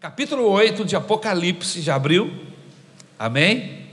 [0.00, 2.32] Capítulo 8 de Apocalipse, já abriu?
[3.18, 3.86] Amém?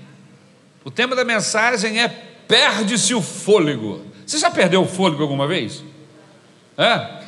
[0.83, 4.05] O tema da mensagem é Perde-se o fôlego.
[4.23, 5.83] Você já perdeu o fôlego alguma vez?
[6.77, 7.23] É?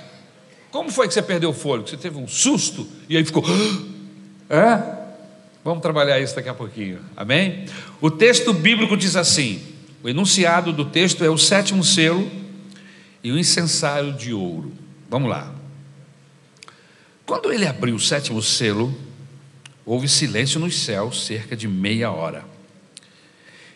[0.70, 1.90] Como foi que você perdeu o fôlego?
[1.90, 3.44] Você teve um susto e aí ficou.
[4.50, 4.82] É?
[5.62, 7.02] Vamos trabalhar isso daqui a pouquinho.
[7.18, 7.66] Amém?
[8.00, 9.62] O texto bíblico diz assim:
[10.02, 12.32] o enunciado do texto é o sétimo selo
[13.22, 14.72] e o incensário de ouro.
[15.10, 15.57] Vamos lá.
[17.28, 18.98] Quando ele abriu o sétimo selo,
[19.86, 22.46] houve silêncio nos céus cerca de meia hora.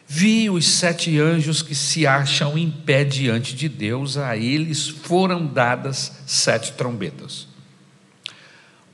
[0.07, 5.45] Vi os sete anjos que se acham em pé diante de Deus, a eles foram
[5.45, 7.45] dadas sete trombetas.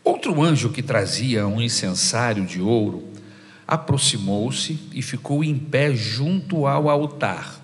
[0.04, 3.08] Outro anjo que trazia um incensário de ouro
[3.68, 7.62] aproximou-se e ficou em pé junto ao altar.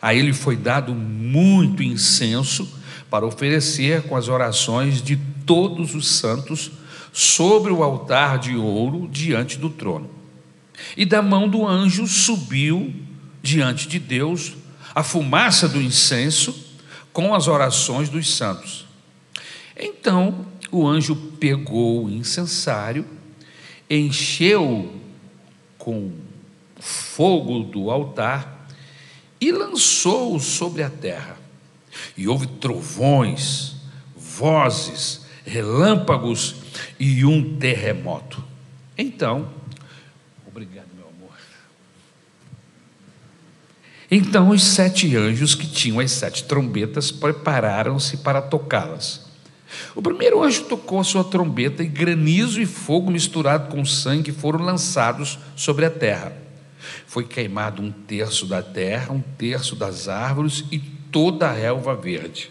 [0.00, 2.72] A ele foi dado muito incenso
[3.10, 6.70] para oferecer com as orações de todos os santos
[7.12, 10.10] sobre o altar de ouro diante do trono.
[10.96, 12.92] E da mão do anjo subiu
[13.42, 14.54] diante de Deus
[14.94, 16.54] a fumaça do incenso
[17.12, 18.86] com as orações dos santos.
[19.76, 23.06] Então o anjo pegou o incensário,
[23.88, 24.92] encheu
[25.78, 26.12] com
[26.80, 28.66] fogo do altar
[29.40, 31.38] e lançou-o sobre a terra.
[32.16, 33.76] E houve trovões,
[34.16, 36.56] vozes, relâmpagos
[36.98, 38.42] e um terremoto.
[38.96, 39.48] Então,
[40.46, 41.36] obrigado, meu amor.
[44.10, 49.24] Então os sete anjos que tinham as sete trombetas prepararam-se para tocá-las.
[49.94, 54.64] O primeiro anjo tocou a sua trombeta e granizo e fogo misturado com sangue foram
[54.64, 56.32] lançados sobre a terra.
[57.06, 62.50] Foi queimado um terço da terra, um terço das árvores e toda a relva verde.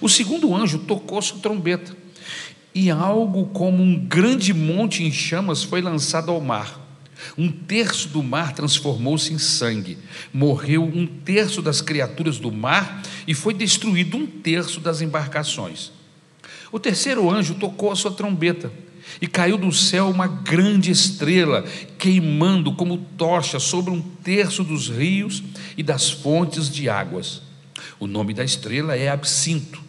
[0.00, 2.03] O segundo anjo tocou sua trombeta
[2.74, 6.80] e algo como um grande monte em chamas foi lançado ao mar.
[7.38, 9.96] Um terço do mar transformou-se em sangue,
[10.32, 15.92] morreu um terço das criaturas do mar e foi destruído um terço das embarcações.
[16.72, 18.72] O terceiro anjo tocou a sua trombeta
[19.20, 21.64] e caiu do céu uma grande estrela,
[21.96, 25.42] queimando como tocha sobre um terço dos rios
[25.76, 27.40] e das fontes de águas.
[28.00, 29.83] O nome da estrela é Absinto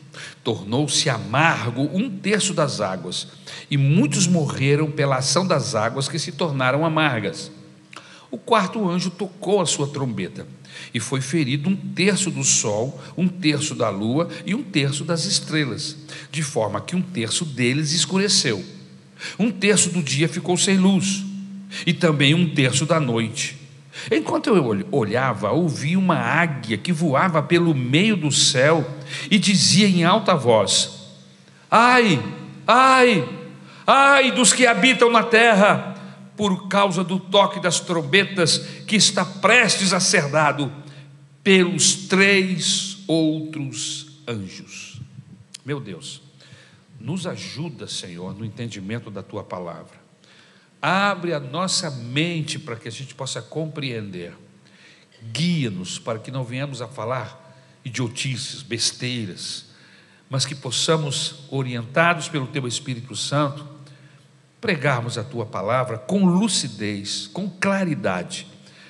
[0.45, 3.27] tornou-se amargo um terço das águas,
[3.69, 7.51] e muitos morreram pela ação das águas que se tornaram amargas.
[8.29, 10.45] O quarto anjo tocou a sua trombeta,
[10.93, 15.25] e foi ferido um terço do sol, um terço da lua e um terço das
[15.25, 15.97] estrelas,
[16.31, 18.63] de forma que um terço deles escureceu.
[19.39, 21.23] Um terço do dia ficou sem luz,
[21.87, 23.64] e também um terço da noite.
[24.11, 28.85] Enquanto eu olhava, ouvi uma águia que voava pelo meio do céu
[29.31, 31.13] e dizia em alta voz:
[31.71, 32.21] Ai,
[32.67, 33.27] ai,
[33.87, 35.95] ai dos que habitam na terra,
[36.35, 40.71] por causa do toque das trombetas que está prestes a ser dado
[41.43, 44.99] pelos três outros anjos.
[45.65, 46.21] Meu Deus,
[46.99, 50.04] nos ajuda, Senhor, no entendimento da tua palavra.
[50.87, 54.35] Abre a nossa mente para que a gente possa compreender.
[55.31, 59.65] Guia-nos para que não venhamos a falar idiotices, besteiras,
[60.29, 63.67] mas que possamos, orientados pelo Teu Espírito Santo,
[64.61, 68.45] pregarmos a Tua palavra com lucidez, com claridade.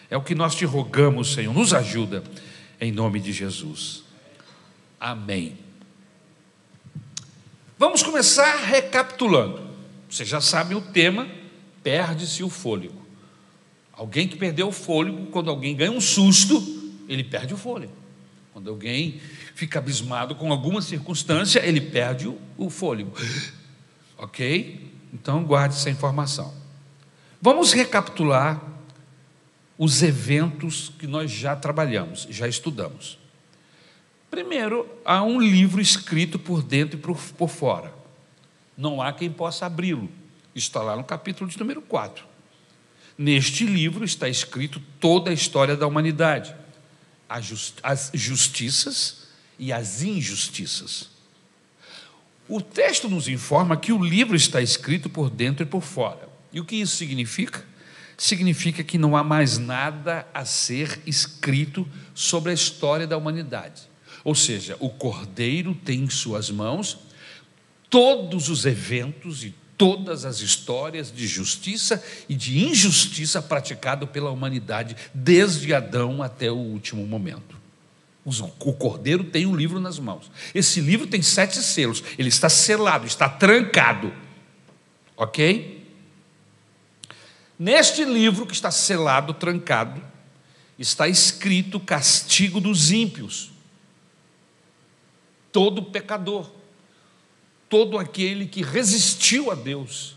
[0.10, 1.54] É o que nós te rogamos, Senhor.
[1.54, 2.26] Nos ajuda,
[2.82, 4.04] em nome de Jesus.
[5.00, 5.58] Amém.
[7.80, 9.66] Vamos começar recapitulando.
[10.10, 11.45] Você já sabe o tema
[11.86, 13.00] perde-se o fôlego.
[13.94, 16.60] Alguém que perdeu o fôlego, quando alguém ganha um susto,
[17.08, 17.94] ele perde o fôlego.
[18.52, 19.22] Quando alguém
[19.54, 23.14] fica abismado com alguma circunstância, ele perde o, fôlego.
[24.18, 24.94] Ok?
[25.14, 26.54] Então guarde essa informação.
[27.42, 28.64] Vamos recapitular
[29.78, 33.20] os eventos que nós já trabalhamos, já estudamos.
[34.32, 37.94] Primeiro, há um livro escrito por dentro e por fora.
[38.78, 40.10] Não há quem possa abri-lo.
[40.56, 42.24] Está lá no capítulo de número 4.
[43.18, 46.56] Neste livro está escrito toda a história da humanidade,
[47.28, 49.28] as justiças
[49.60, 51.10] e as injustiças.
[52.48, 56.30] O texto nos informa que o livro está escrito por dentro e por fora.
[56.54, 57.66] E o que isso significa?
[58.18, 63.90] Significa que não há mais nada a ser escrito sobre a história da humanidade.
[64.24, 66.98] Ou seja, o Cordeiro tem em suas mãos
[67.90, 74.96] todos os eventos e todas as histórias de justiça e de injustiça praticado pela humanidade
[75.14, 77.56] desde Adão até o último momento.
[78.60, 80.32] O cordeiro tem um livro nas mãos.
[80.54, 82.04] Esse livro tem sete selos.
[82.18, 84.12] Ele está selado, está trancado.
[85.16, 85.86] Ok?
[87.58, 90.02] Neste livro que está selado, trancado,
[90.78, 93.52] está escrito o castigo dos ímpios.
[95.52, 96.52] Todo pecador,
[97.76, 100.16] todo aquele que resistiu a Deus,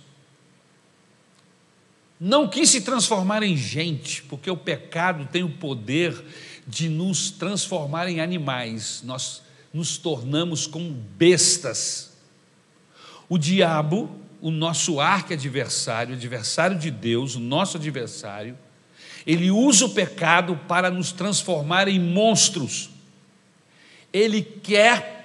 [2.21, 6.25] não quis se transformar em gente, porque o pecado tem o poder
[6.69, 9.43] de nos transformar em animais, nós
[9.75, 12.17] nos tornamos como bestas.
[13.29, 14.09] O diabo,
[14.41, 18.57] o nosso arque-adversário, adversário de Deus, o nosso adversário,
[19.27, 22.89] ele usa o pecado para nos transformar em monstros.
[24.13, 25.18] Ele quer,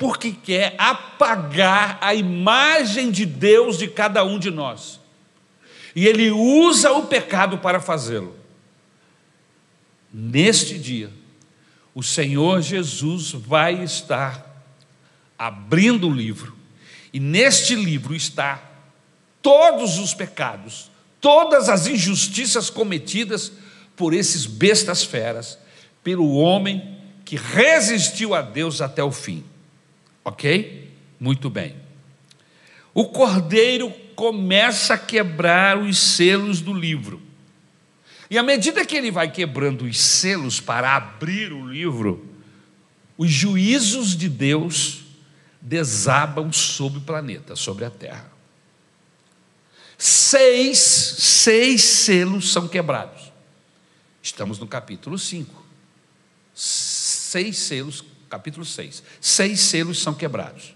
[0.00, 4.98] porque quer, apagar a imagem de Deus de cada um de nós.
[5.94, 8.34] E ele usa o pecado para fazê-lo.
[10.10, 11.12] Neste dia,
[11.94, 14.64] o Senhor Jesus vai estar
[15.38, 16.56] abrindo o livro,
[17.12, 18.58] e neste livro está
[19.42, 23.52] todos os pecados, todas as injustiças cometidas
[23.94, 25.58] por esses bestas feras,
[26.02, 29.44] pelo homem que resistiu a Deus até o fim.
[30.24, 30.92] Ok?
[31.18, 31.76] Muito bem.
[32.92, 37.22] O cordeiro começa a quebrar os selos do livro.
[38.28, 42.26] E à medida que ele vai quebrando os selos para abrir o livro,
[43.18, 45.02] os juízos de Deus
[45.60, 48.30] desabam sobre o planeta, sobre a terra.
[49.98, 53.30] Seis, seis selos são quebrados.
[54.22, 55.66] Estamos no capítulo 5.
[56.54, 59.02] Seis selos, capítulo 6.
[59.20, 60.74] Seis selos são quebrados.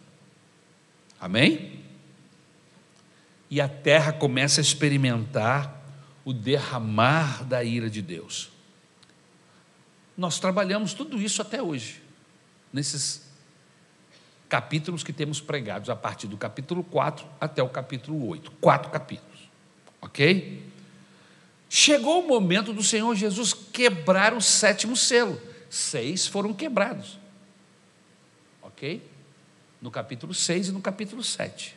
[1.19, 1.85] Amém?
[3.55, 5.81] e a terra começa a experimentar
[6.25, 8.51] o derramar da ira de Deus.
[10.17, 12.03] Nós trabalhamos tudo isso até hoje,
[12.73, 13.23] nesses
[14.49, 18.51] capítulos que temos pregados, a partir do capítulo 4 até o capítulo 8.
[18.61, 19.49] Quatro capítulos,
[20.03, 20.69] ok?
[21.69, 25.41] Chegou o momento do Senhor Jesus quebrar o sétimo selo.
[25.71, 27.21] Seis foram quebrados,
[28.75, 29.03] ok?
[29.81, 31.77] No capítulo 6 e no capítulo 7.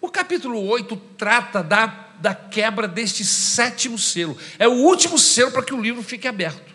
[0.00, 1.86] O capítulo 8 trata da,
[2.18, 4.38] da quebra deste sétimo selo.
[4.58, 6.74] É o último selo para que o livro fique aberto.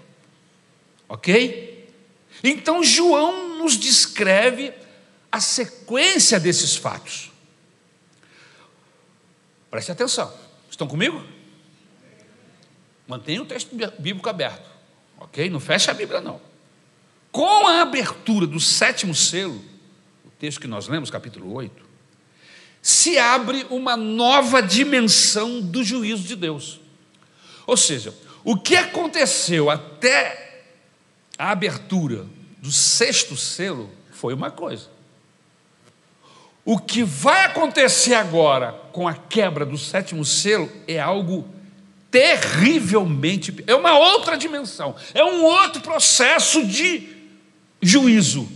[1.07, 1.87] Ok?
[2.43, 4.73] Então, João nos descreve
[5.31, 7.31] a sequência desses fatos.
[9.69, 10.33] Preste atenção.
[10.69, 11.23] Estão comigo?
[13.07, 14.69] Mantenha o texto bíblico aberto.
[15.17, 15.49] Ok?
[15.49, 16.41] Não feche a Bíblia, não.
[17.31, 19.63] Com a abertura do sétimo selo,
[20.25, 21.91] o texto que nós lemos, capítulo 8,
[22.81, 26.81] se abre uma nova dimensão do juízo de Deus.
[27.65, 28.13] Ou seja,
[28.43, 30.63] o que aconteceu até
[31.37, 32.25] a abertura
[32.59, 34.89] do sexto selo foi uma coisa.
[36.65, 41.47] O que vai acontecer agora com a quebra do sétimo selo é algo
[42.11, 43.63] terrivelmente.
[43.65, 47.20] É uma outra dimensão, é um outro processo de
[47.81, 48.49] juízo.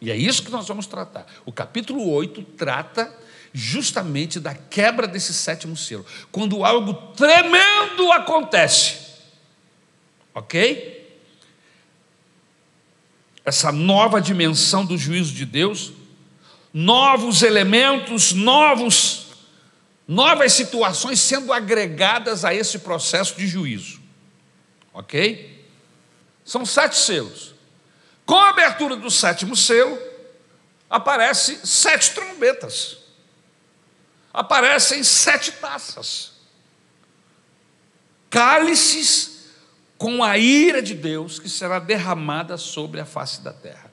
[0.00, 1.26] E é isso que nós vamos tratar.
[1.44, 3.12] O capítulo 8 trata
[3.52, 6.06] justamente da quebra desse sétimo selo.
[6.30, 9.10] Quando algo tremendo acontece.
[10.34, 10.98] Ok?
[13.44, 15.92] Essa nova dimensão do juízo de Deus,
[16.72, 19.26] novos elementos, novos,
[20.06, 24.00] novas situações sendo agregadas a esse processo de juízo.
[24.94, 25.59] Ok?
[26.50, 27.54] São sete selos.
[28.26, 29.96] Com a abertura do sétimo selo,
[30.90, 32.98] aparecem sete trombetas,
[34.34, 36.32] aparecem sete taças,
[38.28, 39.44] cálices
[39.96, 43.88] com a ira de Deus que será derramada sobre a face da terra.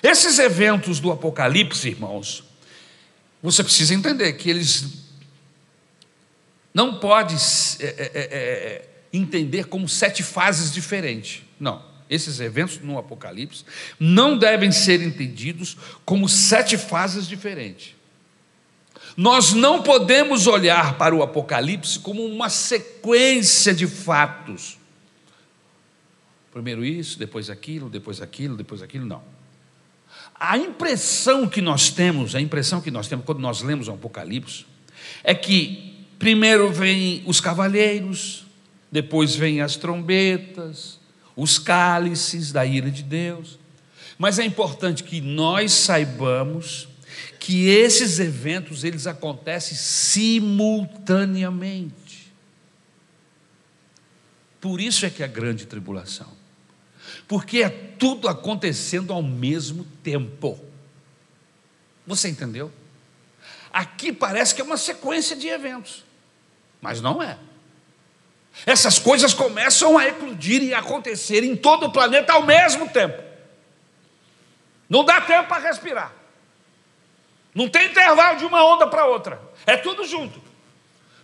[0.00, 2.44] Esses eventos do Apocalipse, irmãos,
[3.42, 4.84] você precisa entender que eles
[6.72, 7.34] não pode
[7.80, 11.42] é, é, é, entender como sete fases diferentes.
[11.58, 11.82] Não.
[12.08, 13.64] Esses eventos no Apocalipse
[13.98, 17.94] não devem ser entendidos como sete fases diferentes.
[19.16, 24.78] Nós não podemos olhar para o Apocalipse como uma sequência de fatos.
[26.52, 29.22] Primeiro isso, depois aquilo, depois aquilo, depois aquilo, não.
[30.38, 34.66] A impressão que nós temos, a impressão que nós temos quando nós lemos o Apocalipse,
[35.24, 38.44] é que primeiro vêm os cavaleiros,
[38.92, 41.00] depois vêm as trombetas,
[41.34, 43.58] os cálices da ira de Deus.
[44.18, 46.86] Mas é importante que nós saibamos
[47.40, 52.30] que esses eventos eles acontecem simultaneamente.
[54.60, 56.30] Por isso é que é a grande tribulação.
[57.26, 60.60] Porque é tudo acontecendo ao mesmo tempo.
[62.06, 62.70] Você entendeu?
[63.72, 66.04] Aqui parece que é uma sequência de eventos,
[66.80, 67.38] mas não é.
[68.66, 73.22] Essas coisas começam a eclodir e acontecer em todo o planeta ao mesmo tempo.
[74.88, 76.12] Não dá tempo para respirar.
[77.54, 79.40] Não tem intervalo de uma onda para outra.
[79.66, 80.40] É tudo junto.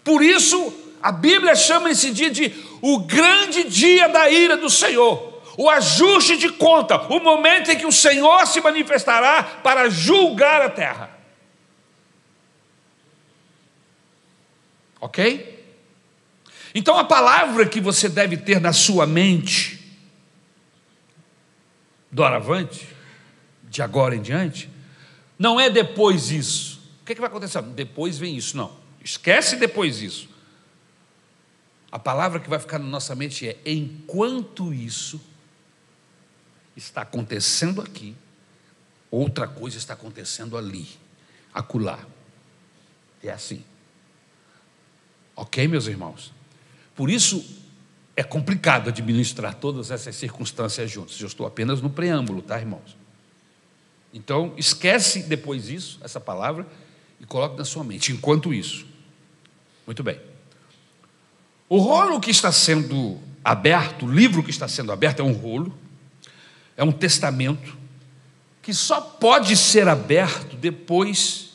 [0.02, 5.42] Por isso, a Bíblia chama esse dia de o grande dia da ira do Senhor.
[5.56, 10.70] O ajuste de conta, o momento em que o Senhor se manifestará para julgar a
[10.70, 11.10] terra.
[15.00, 15.57] Ok?
[16.78, 19.98] Então a palavra que você deve ter na sua mente,
[22.08, 22.86] doravante,
[23.64, 24.70] de agora em diante,
[25.36, 26.80] não é depois isso.
[27.02, 27.60] O que, é que vai acontecer?
[27.62, 28.56] Depois vem isso.
[28.56, 28.78] Não.
[29.02, 30.28] Esquece depois isso.
[31.90, 35.20] A palavra que vai ficar na nossa mente é: enquanto isso
[36.76, 38.14] está acontecendo aqui,
[39.10, 40.88] outra coisa está acontecendo ali,
[41.52, 41.98] acolá.
[43.20, 43.64] É assim.
[45.34, 46.37] Ok, meus irmãos?
[46.98, 47.44] Por isso
[48.16, 51.20] é complicado administrar todas essas circunstâncias juntas.
[51.20, 52.96] Eu estou apenas no preâmbulo, tá, irmãos?
[54.12, 56.66] Então, esquece depois isso, essa palavra,
[57.20, 58.10] e coloque na sua mente.
[58.10, 58.84] Enquanto isso.
[59.86, 60.20] Muito bem.
[61.68, 65.72] O rolo que está sendo aberto, o livro que está sendo aberto é um rolo,
[66.76, 67.78] é um testamento,
[68.60, 71.52] que só pode ser aberto depois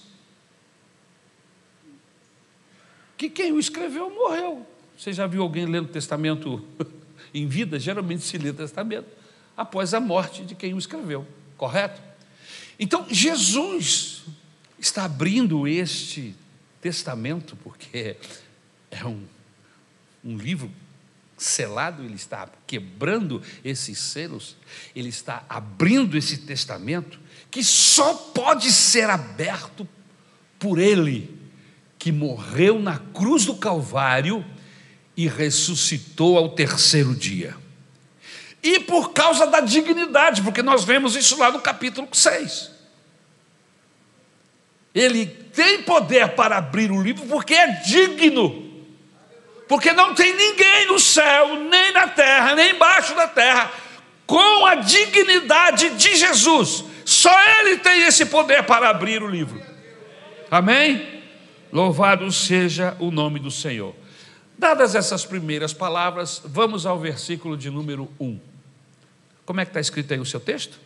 [3.18, 4.68] que quem o escreveu morreu.
[4.98, 6.64] Você já viu alguém lendo testamento
[7.34, 7.80] em vida?
[7.80, 9.08] Geralmente se lê testamento
[9.56, 12.02] após a morte de quem o escreveu, correto?
[12.80, 14.24] Então, Jesus
[14.80, 16.36] está abrindo este
[16.82, 18.18] testamento, porque
[18.92, 19.24] é um,
[20.24, 20.70] um livro
[21.38, 24.56] selado, ele está quebrando esses selos,
[24.96, 27.20] ele está abrindo esse testamento,
[27.52, 29.88] que só pode ser aberto
[30.58, 31.38] por ele,
[32.00, 34.44] que morreu na cruz do Calvário
[35.16, 37.56] e ressuscitou ao terceiro dia.
[38.62, 42.72] E por causa da dignidade, porque nós vemos isso lá no capítulo 6.
[44.96, 48.64] Ele tem poder para abrir o livro porque é digno.
[49.68, 53.72] Porque não tem ninguém no céu, nem na terra, nem embaixo da terra,
[54.26, 56.84] com a dignidade de Jesus.
[57.06, 59.62] Só Ele tem esse poder para abrir o livro.
[60.50, 61.24] Amém?
[61.72, 63.96] Louvado seja o nome do Senhor.
[64.64, 68.40] Dadas essas primeiras palavras, vamos ao versículo de número 1.
[69.46, 70.80] Como é que está escrito aí o seu texto?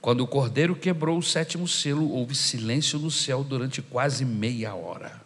[0.00, 5.20] Quando o cordeiro quebrou o sétimo selo, houve silêncio no céu durante quase meia hora.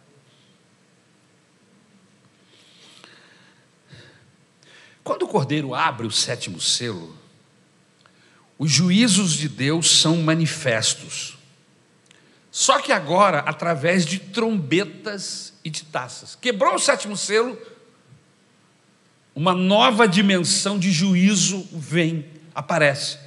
[5.01, 7.15] Quando o cordeiro abre o sétimo selo,
[8.57, 11.37] os juízos de Deus são manifestos.
[12.51, 16.37] Só que agora, através de trombetas e de taças.
[16.39, 17.57] Quebrou o sétimo selo,
[19.35, 23.17] uma nova dimensão de juízo vem, aparece.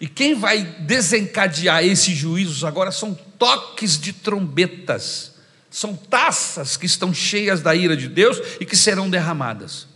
[0.00, 5.34] E quem vai desencadear esses juízos agora são toques de trombetas,
[5.70, 9.88] são taças que estão cheias da ira de Deus e que serão derramadas.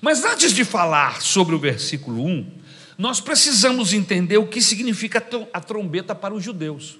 [0.00, 2.58] Mas antes de falar sobre o versículo 1,
[2.98, 6.98] nós precisamos entender o que significa a trombeta para os judeus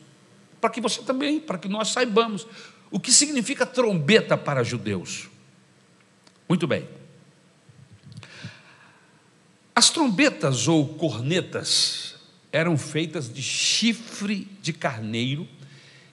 [0.61, 2.47] para que você também, para que nós saibamos
[2.91, 5.29] o que significa trombeta para judeus.
[6.49, 6.89] Muito bem.
[9.75, 12.17] As trombetas ou cornetas
[12.51, 15.47] eram feitas de chifre de carneiro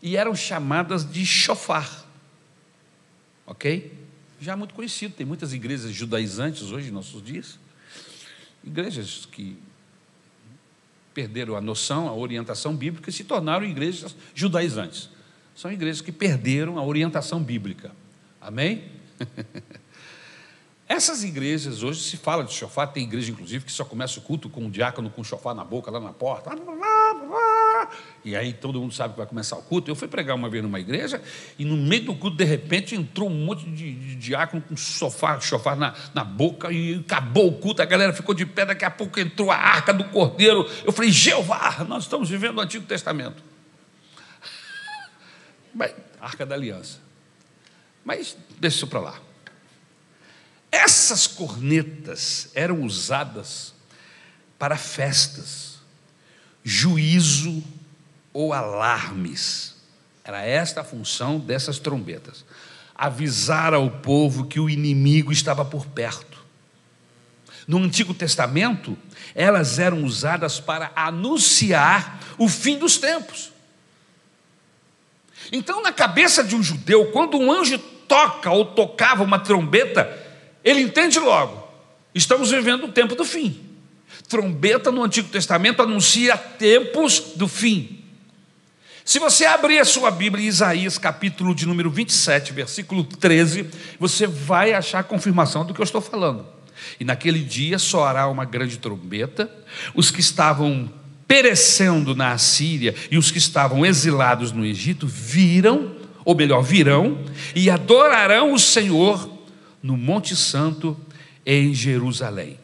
[0.01, 2.05] e eram chamadas de chofar.
[3.45, 3.91] Ok?
[4.39, 7.57] Já muito conhecido, tem muitas igrejas judaizantes hoje, em nossos dias.
[8.63, 9.57] Igrejas que
[11.13, 15.09] perderam a noção, a orientação bíblica e se tornaram igrejas judaizantes.
[15.55, 17.91] São igrejas que perderam a orientação bíblica.
[18.41, 18.83] Amém?
[20.87, 24.47] Essas igrejas, hoje se fala de chofar, tem igreja inclusive que só começa o culto
[24.49, 26.51] com um diácono com chofar na boca, lá na porta.
[28.23, 29.89] E aí todo mundo sabe que vai começar o culto.
[29.89, 31.19] Eu fui pregar uma vez numa igreja
[31.57, 35.41] e no meio do culto, de repente, entrou um monte de, de diácono com chofar,
[35.41, 37.81] chofar na, na boca e acabou o culto.
[37.81, 40.69] A galera ficou de pé, daqui a pouco entrou a arca do cordeiro.
[40.83, 43.54] Eu falei, Jeová, nós estamos vivendo o Antigo Testamento.
[45.75, 46.99] Bem, arca da aliança.
[48.05, 49.19] Mas deixa isso para lá.
[50.71, 53.73] Essas cornetas eram usadas
[54.57, 55.79] para festas,
[56.63, 57.61] juízo
[58.31, 59.75] ou alarmes.
[60.23, 62.45] Era esta a função dessas trombetas:
[62.95, 66.45] avisar ao povo que o inimigo estava por perto.
[67.67, 68.97] No Antigo Testamento,
[69.33, 73.54] elas eram usadas para anunciar o fim dos tempos.
[75.51, 80.09] Então, na cabeça de um judeu, quando um anjo toca ou tocava uma trombeta,
[80.63, 81.67] ele entende logo:
[82.13, 83.59] estamos vivendo o tempo do fim.
[84.27, 88.01] Trombeta no Antigo Testamento anuncia tempos do fim.
[89.03, 94.25] Se você abrir a sua Bíblia em Isaías, capítulo de número 27, versículo 13, você
[94.25, 96.43] vai achar confirmação do que eu estou falando.
[96.99, 99.49] E naquele dia soará uma grande trombeta,
[99.93, 100.91] os que estavam
[101.27, 107.23] perecendo na Assíria e os que estavam exilados no Egito viram, ou melhor, virão
[107.55, 109.29] e adorarão o Senhor
[109.81, 110.99] no Monte Santo
[111.45, 112.59] em Jerusalém.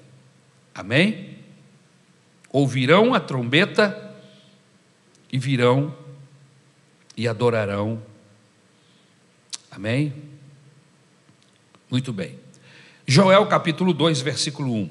[0.73, 1.37] Amém?
[2.51, 4.15] Ouvirão a trombeta
[5.31, 5.95] e virão
[7.15, 8.01] e adorarão.
[9.69, 10.13] Amém?
[11.89, 12.39] Muito bem.
[13.05, 14.89] Joel capítulo 2, versículo 1.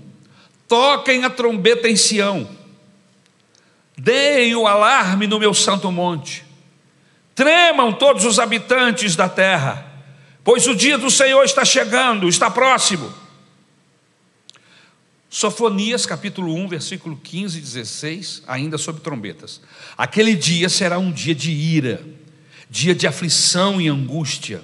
[0.68, 2.48] Toquem a trombeta em Sião,
[4.02, 6.42] deem o alarme no meu santo monte,
[7.34, 9.86] tremam todos os habitantes da terra,
[10.42, 13.12] pois o dia do Senhor está chegando, está próximo.
[15.28, 19.60] Sofonias capítulo 1, versículo 15 e 16, ainda sobre trombetas.
[19.96, 22.02] Aquele dia será um dia de ira,
[22.68, 24.62] dia de aflição e angústia,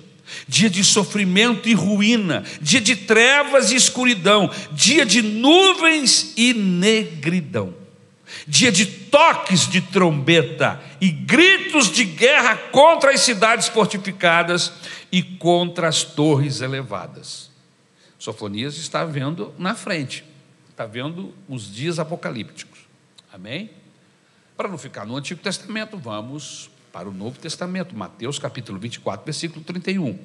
[0.49, 7.86] dia de sofrimento e ruína, dia de trevas e escuridão, dia de nuvens e negridão,
[8.47, 14.73] dia de toques de trombeta e gritos de guerra contra as cidades fortificadas
[15.11, 17.51] e contra as torres elevadas.
[18.19, 20.25] Sofonias está vendo na frente
[20.77, 22.81] está vendo os dias apocalípticos.
[23.33, 23.71] Amém?
[24.55, 29.65] Para não ficar no Antigo Testamento, vamos para o Novo Testamento, Mateus capítulo 24, versículo
[29.65, 30.19] 31.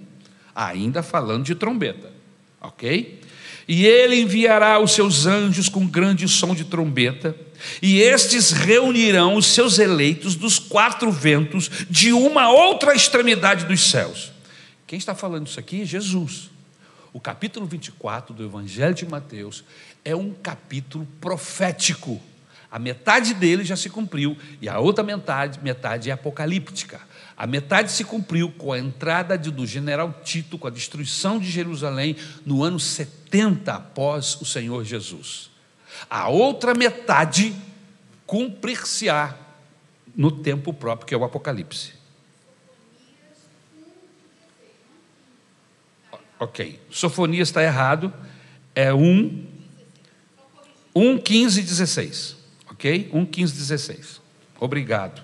[0.54, 2.12] Ainda falando de trombeta,
[2.60, 3.22] ok?
[3.68, 7.36] E ele enviará os seus anjos com grande som de trombeta,
[7.82, 14.32] e estes reunirão os seus eleitos dos quatro ventos de uma outra extremidade dos céus.
[14.88, 15.86] Quem está falando isso aqui?
[15.86, 16.50] Jesus.
[17.14, 19.64] O capítulo 24 do Evangelho de Mateus
[20.04, 22.22] é um capítulo profético.
[22.72, 27.02] A metade dele já se cumpriu e a outra metade, metade é apocalíptica.
[27.36, 31.52] A metade se cumpriu com a entrada de, do general Tito, com a destruição de
[31.52, 35.52] Jerusalém no ano 70 após o Senhor Jesus.
[36.10, 37.54] A outra metade
[38.26, 39.36] cumprir-se-á
[40.16, 41.94] no tempo próprio, que é o Apocalipse.
[46.40, 46.80] Ok.
[46.90, 48.14] Sofonias está errado.
[48.74, 49.46] É 1,
[50.96, 52.41] 1, 15, 16.
[52.82, 53.12] Ok?
[53.14, 54.22] 1, 15, 16.
[54.60, 55.22] Obrigado.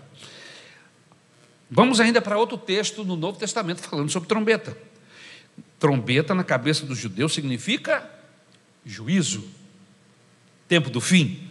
[1.71, 4.77] Vamos ainda para outro texto no Novo Testamento falando sobre trombeta.
[5.79, 8.07] Trombeta na cabeça dos judeus significa
[8.85, 9.43] juízo,
[10.67, 11.49] tempo do fim.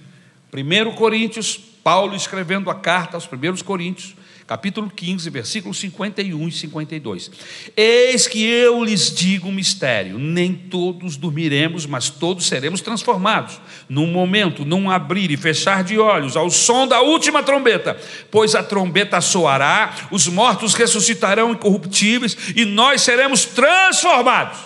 [0.55, 4.15] 1 Coríntios, Paulo escrevendo a carta aos primeiros Coríntios,
[4.47, 7.31] capítulo 15, versículos 51 e 52.
[7.77, 14.07] Eis que eu lhes digo um mistério: nem todos dormiremos, mas todos seremos transformados, num
[14.07, 17.99] momento, num abrir e fechar de olhos, ao som da última trombeta,
[18.31, 24.59] pois a trombeta soará, os mortos ressuscitarão incorruptíveis e nós seremos transformados.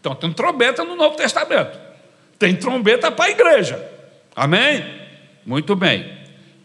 [0.00, 1.78] Então, tem trombeta no Novo Testamento,
[2.38, 3.84] tem trombeta para a igreja,
[4.34, 4.82] amém?
[5.44, 6.19] Muito bem.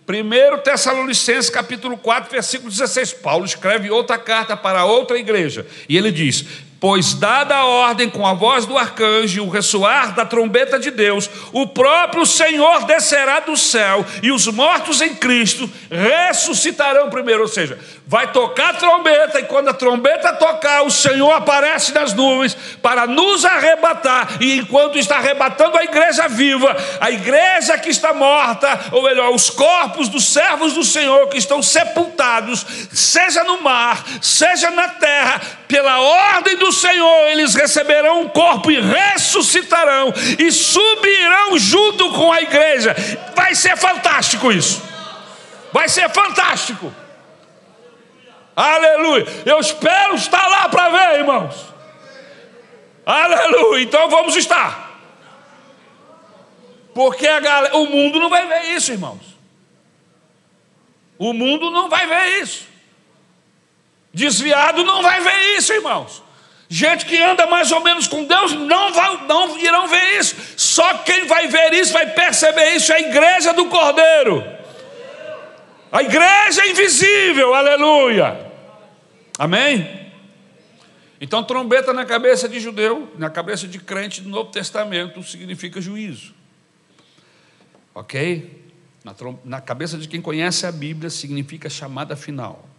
[0.07, 3.13] 1 Tessalonicenses capítulo 4, versículo 16.
[3.13, 5.65] Paulo escreve outra carta para outra igreja.
[5.89, 6.45] E ele diz:
[6.79, 10.91] Pois dada a ordem com a voz do arcanjo e o ressoar da trombeta de
[10.91, 17.43] Deus, o próprio Senhor descerá do céu e os mortos em Cristo ressuscitarão primeiro.
[17.43, 22.13] Ou seja, vai tocar a trombeta, e quando a trombeta tocar, o Senhor aparece nas
[22.13, 28.13] nuvens para nos arrebatar, e enquanto está arrebatando a igreja viva, a igreja que está
[28.13, 34.03] morta, ou melhor, os corpos dos servos do Senhor que estão sepultados, seja no mar,
[34.21, 41.57] seja na terra, pela ordem do Senhor, eles receberão um corpo e ressuscitarão e subirão
[41.57, 42.95] junto com a igreja.
[43.35, 44.81] Vai ser fantástico isso.
[45.71, 46.93] Vai ser fantástico.
[48.55, 49.25] Aleluia.
[49.45, 51.55] Eu espero estar lá para ver, irmãos.
[53.05, 53.83] Aleluia.
[53.83, 54.85] Então vamos estar.
[56.93, 59.35] Porque galera, o mundo não vai ver isso, irmãos.
[61.17, 62.74] O mundo não vai ver isso.
[64.15, 66.23] Desviado não vai ver isso, irmãos.
[66.69, 70.37] Gente que anda mais ou menos com Deus não, vai, não irão ver isso.
[70.55, 74.41] Só quem vai ver isso, vai perceber isso, é a igreja do Cordeiro.
[75.91, 78.51] A igreja invisível, aleluia.
[79.37, 80.09] Amém?
[81.19, 86.33] Então, trombeta na cabeça de judeu, na cabeça de crente do Novo Testamento, significa juízo.
[87.93, 88.63] Ok?
[89.03, 92.74] Na, na cabeça de quem conhece a Bíblia, significa chamada final.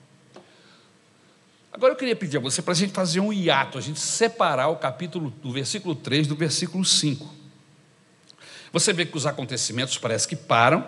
[1.77, 4.69] Agora eu queria pedir a você para a gente fazer um hiato, a gente separar
[4.69, 7.35] o capítulo do versículo 3 do versículo 5.
[8.73, 10.87] Você vê que os acontecimentos parece que param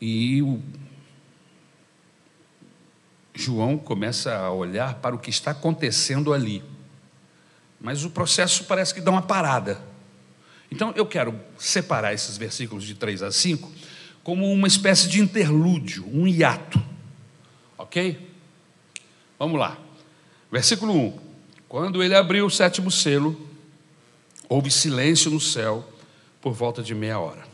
[0.00, 0.62] e o
[3.34, 6.62] João começa a olhar para o que está acontecendo ali.
[7.80, 9.82] Mas o processo parece que dá uma parada.
[10.70, 13.68] Então eu quero separar esses versículos de 3 a 5
[14.22, 16.80] como uma espécie de interlúdio, um hiato.
[17.76, 18.29] Ok?
[19.40, 19.78] Vamos lá.
[20.52, 21.18] Versículo 1.
[21.66, 23.48] Quando ele abriu o sétimo selo,
[24.46, 25.90] houve silêncio no céu
[26.42, 27.48] por volta de meia hora.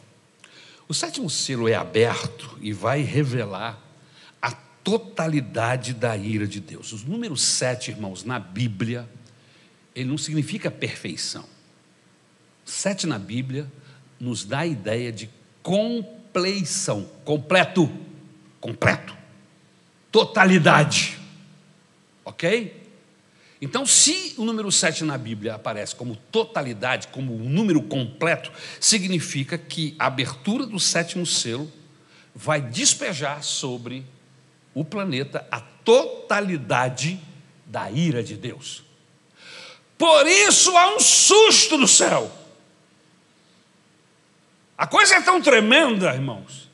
[0.88, 3.80] O sétimo selo é aberto e vai revelar
[4.42, 6.92] a totalidade da ira de Deus.
[6.92, 9.08] Os números sete, irmãos, na Bíblia,
[9.94, 11.44] ele não significa perfeição.
[12.64, 13.70] Sete na Bíblia
[14.18, 15.30] nos dá a ideia de
[15.62, 17.88] compleição, completo,
[18.60, 19.16] completo,
[20.10, 21.25] totalidade.
[22.26, 22.84] Ok?
[23.62, 29.56] Então, se o número 7 na Bíblia aparece como totalidade, como um número completo, significa
[29.56, 31.72] que a abertura do sétimo selo
[32.34, 34.04] vai despejar sobre
[34.74, 37.18] o planeta a totalidade
[37.64, 38.82] da ira de Deus.
[39.96, 42.30] Por isso há um susto no céu.
[44.76, 46.68] A coisa é tão tremenda, irmãos,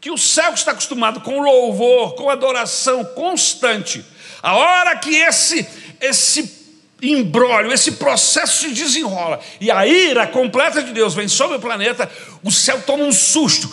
[0.00, 4.04] que o céu que está acostumado com louvor, com adoração constante,
[4.42, 5.66] a hora que esse
[6.00, 6.60] esse
[7.02, 12.10] embrólio, esse processo se desenrola e a ira completa de Deus vem sobre o planeta,
[12.42, 13.70] o céu toma um susto.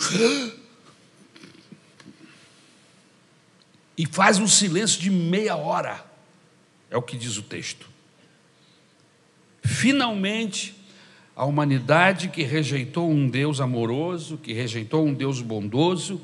[3.96, 6.04] E faz um silêncio de meia hora.
[6.90, 7.88] É o que diz o texto.
[9.62, 10.74] Finalmente,
[11.34, 16.20] a humanidade que rejeitou um Deus amoroso, que rejeitou um Deus bondoso,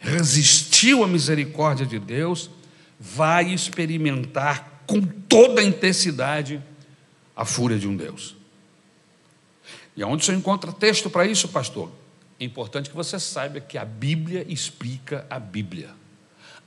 [0.00, 2.50] resistiu à misericórdia de Deus,
[2.98, 6.62] vai experimentar com toda a intensidade
[7.36, 8.36] a fúria de um Deus.
[9.96, 11.90] E aonde você encontra texto para isso, pastor?
[12.38, 15.90] É importante que você saiba que a Bíblia explica a Bíblia.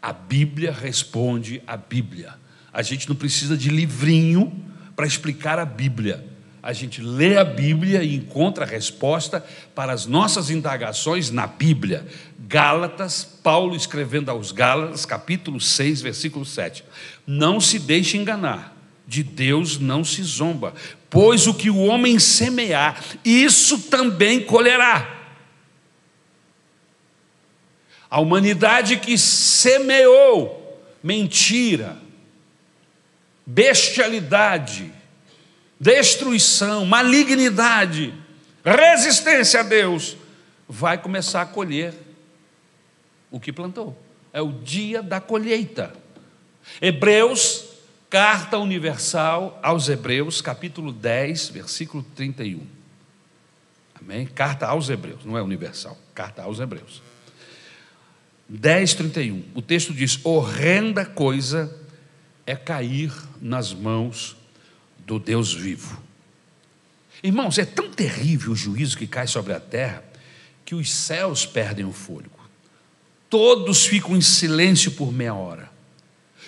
[0.01, 2.35] A Bíblia responde a Bíblia.
[2.71, 6.25] A gente não precisa de livrinho para explicar a Bíblia.
[6.61, 12.05] A gente lê a Bíblia e encontra a resposta para as nossas indagações na Bíblia.
[12.47, 16.81] Gálatas, Paulo escrevendo aos Gálatas, capítulo 6, versículo 7.
[17.25, 18.73] Não se deixe enganar,
[19.05, 20.73] de Deus não se zomba,
[21.09, 25.13] pois o que o homem semear, isso também colherá.
[28.09, 31.97] A humanidade que semeou mentira,
[33.45, 34.93] bestialidade,
[35.77, 38.13] destruição, malignidade,
[38.63, 40.15] resistência a Deus,
[40.69, 42.06] vai começar a colher
[43.31, 43.97] o que plantou.
[44.31, 45.93] É o dia da colheita.
[46.81, 47.65] Hebreus,
[48.09, 52.61] carta universal aos Hebreus, capítulo 10, versículo 31.
[53.99, 54.25] Amém?
[54.25, 57.01] Carta aos Hebreus, não é universal, carta aos Hebreus.
[58.49, 59.43] 10, 31.
[59.53, 61.75] O texto diz: horrenda coisa
[62.45, 63.11] é cair
[63.41, 64.37] nas mãos
[64.99, 66.01] do Deus vivo.
[67.21, 70.03] Irmãos, é tão terrível o juízo que cai sobre a terra
[70.63, 72.36] que os céus perdem o fôlego.
[73.29, 75.69] Todos ficam em silêncio por meia hora.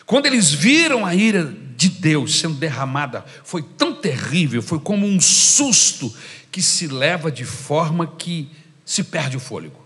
[0.06, 5.20] Quando eles viram a ira de Deus sendo derramada, foi tão terrível, foi como um
[5.20, 6.13] susto
[6.52, 8.50] que se leva de forma que
[8.84, 9.86] se perde o fôlego.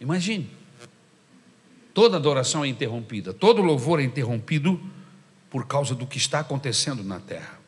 [0.00, 0.48] Imagine,
[1.92, 4.80] toda adoração é interrompida, todo louvor é interrompido
[5.50, 7.58] por causa do que está acontecendo na terra.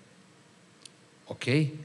[1.27, 1.79] Ok?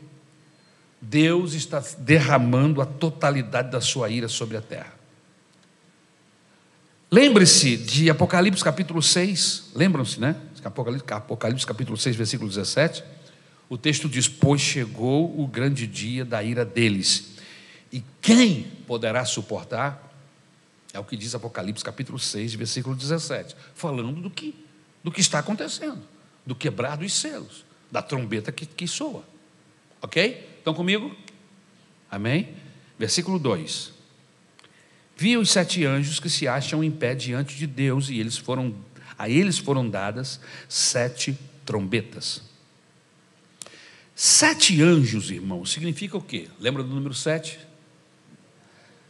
[1.01, 5.02] Deus está derramando a totalidade da sua ira sobre a terra.
[7.13, 10.35] Lembre-se de Apocalipse capítulo 6, lembram-se, né?
[10.63, 13.03] Apocalipse, capítulo 6, versículo 17.
[13.69, 17.35] O texto diz: Pois chegou o grande dia da ira deles,
[17.91, 20.11] e quem poderá suportar?
[20.91, 24.55] É o que diz Apocalipse capítulo 6, versículo 17, falando do que,
[25.03, 26.01] do que está acontecendo,
[26.43, 29.23] do quebrar dos selos, da trombeta que, que soa.
[30.01, 30.49] Ok?
[30.57, 31.15] Estão comigo?
[32.09, 32.55] Amém?
[32.97, 33.92] Versículo 2.
[35.23, 38.75] Vi os sete anjos que se acham em pé diante de Deus, e eles foram,
[39.17, 42.41] a eles foram dadas sete trombetas.
[44.13, 46.49] Sete anjos, irmãos, significa o quê?
[46.59, 47.57] Lembra do número sete?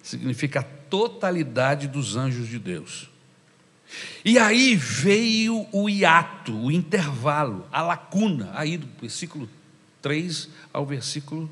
[0.03, 3.09] Significa a totalidade dos anjos de Deus.
[4.23, 9.49] E aí veio o hiato, o intervalo, a lacuna, aí do versículo
[9.99, 11.49] 3 ao versículo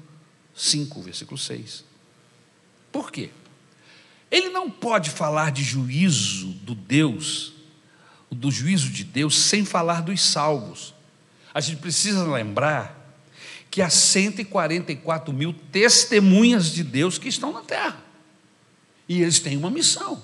[0.54, 1.84] 5, versículo 6.
[2.91, 3.32] Por quê?
[4.32, 7.52] Ele não pode falar de juízo do Deus
[8.32, 10.94] do juízo de Deus sem falar dos salvos.
[11.54, 12.98] A gente precisa lembrar
[13.70, 18.02] que há 144 mil testemunhas de Deus que estão na terra.
[19.08, 20.24] E eles têm uma missão: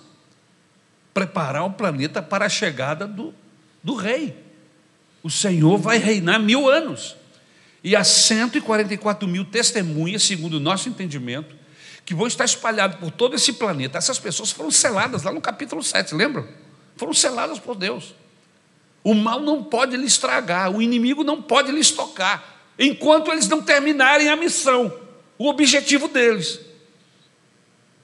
[1.13, 3.34] preparar o planeta para a chegada do,
[3.84, 4.36] do rei.
[5.22, 7.15] O Senhor vai reinar mil anos.
[7.84, 11.56] E há 144 mil testemunhas, segundo o nosso entendimento,
[12.08, 13.98] que vão estar espalhados por todo esse planeta.
[13.98, 16.48] Essas pessoas foram seladas lá no capítulo 7, lembram?
[16.96, 18.15] Foram seladas por Deus.
[19.04, 23.62] O mal não pode lhe estragar, o inimigo não pode lhes tocar, enquanto eles não
[23.62, 24.98] terminarem a missão,
[25.38, 26.62] o objetivo deles.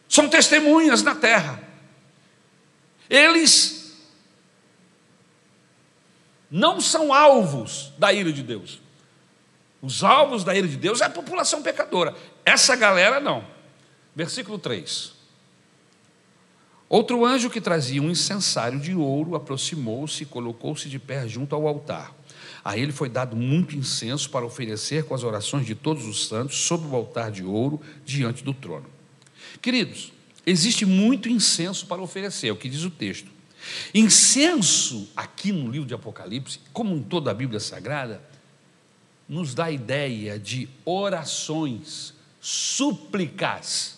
[0.10, 1.64] São testemunhas na terra.
[3.10, 3.96] Eles
[6.52, 8.82] não são alvos da ira de Deus.
[9.82, 12.14] Os alvos da ira de Deus é a população pecadora.
[12.44, 13.54] Essa galera não.
[14.16, 15.14] Versículo 3.
[16.88, 21.68] Outro anjo que trazia um incensário de ouro aproximou-se e colocou-se de pé junto ao
[21.68, 22.16] altar.
[22.64, 26.58] A ele foi dado muito incenso para oferecer com as orações de todos os santos
[26.58, 28.86] sobre o altar de ouro diante do trono.
[29.60, 30.14] Queridos,
[30.46, 33.32] existe muito incenso para oferecer, é o que diz o texto.
[33.92, 38.22] Incenso, aqui no livro de Apocalipse, como em toda a Bíblia Sagrada,
[39.28, 43.93] nos dá a ideia de orações, súplicas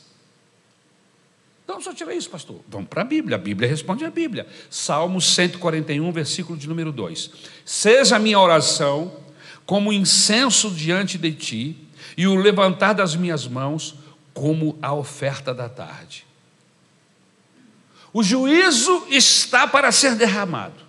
[1.66, 2.62] então, só tirei isso, pastor.
[2.70, 3.36] Vamos para a Bíblia.
[3.36, 4.46] A Bíblia responde a Bíblia.
[4.70, 7.32] Salmo 141, versículo de número 2.
[7.66, 9.12] Seja a minha oração
[9.66, 11.76] como incenso diante de ti,
[12.16, 13.96] e o levantar das minhas mãos
[14.32, 16.24] como a oferta da tarde.
[18.14, 20.86] O juízo está para ser derramado.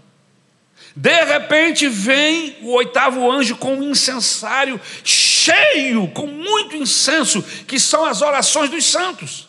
[0.94, 8.04] De repente vem o oitavo anjo com um incensário cheio, com muito incenso, que são
[8.04, 9.48] as orações dos santos.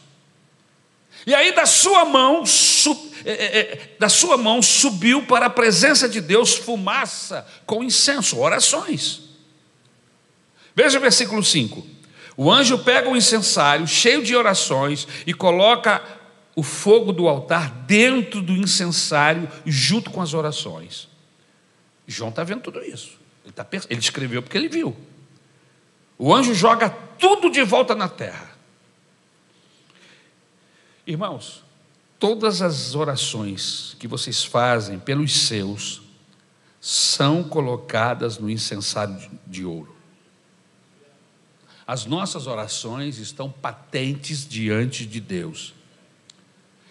[1.27, 2.45] E aí da sua mão,
[3.25, 8.39] é, é, é, da sua mão subiu para a presença de Deus fumaça com incenso,
[8.39, 9.23] orações.
[10.73, 11.85] Veja o versículo 5.
[12.37, 16.01] O anjo pega o incensário cheio de orações e coloca
[16.55, 21.09] o fogo do altar dentro do incensário, junto com as orações.
[22.07, 23.19] João está vendo tudo isso.
[23.43, 24.95] Ele, tá, ele escreveu porque ele viu.
[26.17, 28.46] O anjo joga tudo de volta na terra.
[31.07, 31.63] Irmãos,
[32.19, 36.01] todas as orações que vocês fazem pelos seus
[36.81, 39.17] são colocadas no incensário
[39.47, 39.95] de ouro.
[41.87, 45.73] As nossas orações estão patentes diante de Deus.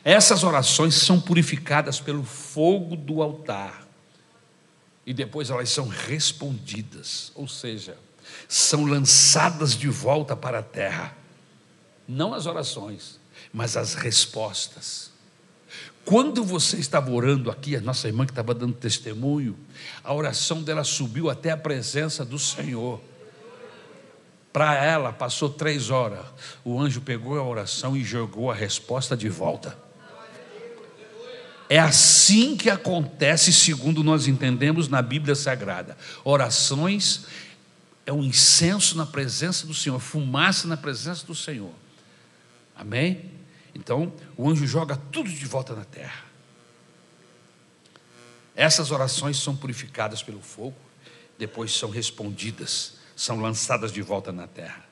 [0.02, 3.86] Essas orações são purificadas pelo fogo do altar
[5.04, 7.98] e depois elas são respondidas, ou seja,
[8.48, 11.14] são lançadas de volta para a terra.
[12.08, 13.20] Não as orações,
[13.56, 15.10] mas as respostas.
[16.04, 19.56] Quando você estava orando aqui, a nossa irmã que estava dando testemunho,
[20.04, 23.00] a oração dela subiu até a presença do Senhor.
[24.52, 26.26] Para ela, passou três horas.
[26.62, 29.74] O anjo pegou a oração e jogou a resposta de volta.
[31.66, 35.96] É assim que acontece, segundo nós entendemos na Bíblia Sagrada.
[36.22, 37.24] Orações
[38.04, 41.72] é um incenso na presença do Senhor, fumaça na presença do Senhor.
[42.76, 43.35] Amém?
[43.76, 46.24] Então, o anjo joga tudo de volta na terra.
[48.54, 50.74] Essas orações são purificadas pelo fogo,
[51.38, 54.82] depois são respondidas, são lançadas de volta na terra.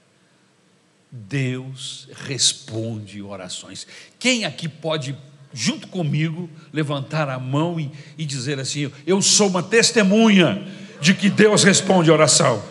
[1.11, 3.87] Deus responde orações.
[4.19, 5.17] Quem aqui pode,
[5.51, 10.69] junto comigo, levantar a mão e, e dizer assim: Eu sou uma testemunha
[11.01, 12.63] de que Deus responde oração?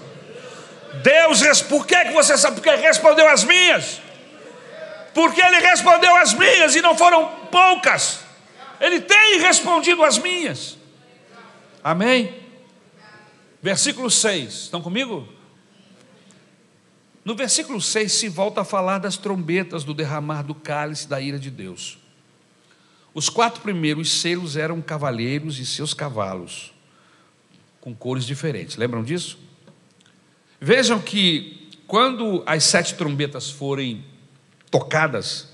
[1.01, 2.57] Deus, por que você sabe?
[2.57, 4.02] Porque respondeu as minhas
[5.13, 8.19] porque ele respondeu as minhas e não foram poucas.
[8.79, 10.77] Ele tem respondido as minhas.
[11.83, 12.33] Amém?
[13.61, 15.27] Versículo 6, estão comigo?
[17.23, 21.39] No versículo 6 se volta a falar das trombetas do derramar do cálice da ira
[21.39, 21.97] de Deus.
[23.13, 26.73] Os quatro primeiros selos eram cavaleiros e seus cavalos,
[27.79, 28.75] com cores diferentes.
[28.75, 29.37] Lembram disso?
[30.59, 34.03] Vejam que quando as sete trombetas forem
[34.73, 35.49] tocadas,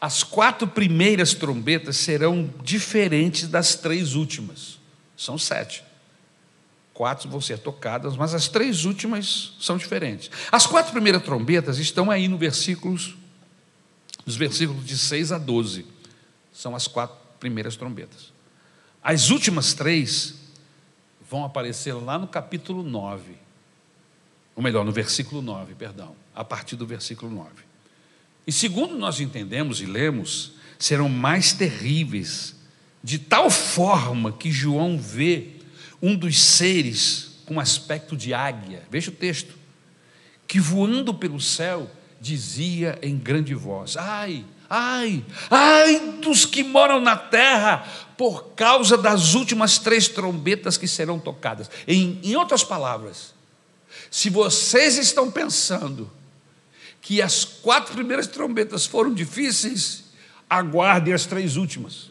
[0.00, 4.80] as quatro primeiras trombetas serão diferentes das três últimas.
[5.16, 5.84] São sete.
[6.92, 10.28] Quatro vão ser tocadas, mas as três últimas são diferentes.
[10.50, 13.14] As quatro primeiras trombetas estão aí no versículos,
[14.26, 15.86] nos versículos de 6 a 12.
[16.52, 18.32] São as quatro primeiras trombetas.
[19.00, 20.34] As últimas três
[21.30, 23.36] vão aparecer lá no capítulo 9.
[24.56, 27.71] Ou melhor, no versículo 9, perdão, a partir do versículo 9.
[28.46, 32.56] E segundo nós entendemos e lemos, serão mais terríveis
[33.02, 35.48] de tal forma que João vê
[36.00, 39.54] um dos seres com aspecto de águia, veja o texto,
[40.46, 47.16] que voando pelo céu dizia em grande voz: Ai, ai, ai dos que moram na
[47.16, 51.70] terra, por causa das últimas três trombetas que serão tocadas.
[51.86, 53.34] Em, em outras palavras,
[54.10, 56.10] se vocês estão pensando
[57.02, 60.04] que as quatro primeiras trombetas foram difíceis,
[60.48, 62.10] aguardem as três últimas.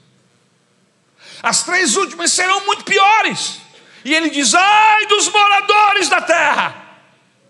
[1.41, 3.61] As três últimas serão muito piores.
[4.03, 6.99] E ele diz: ai dos moradores da terra.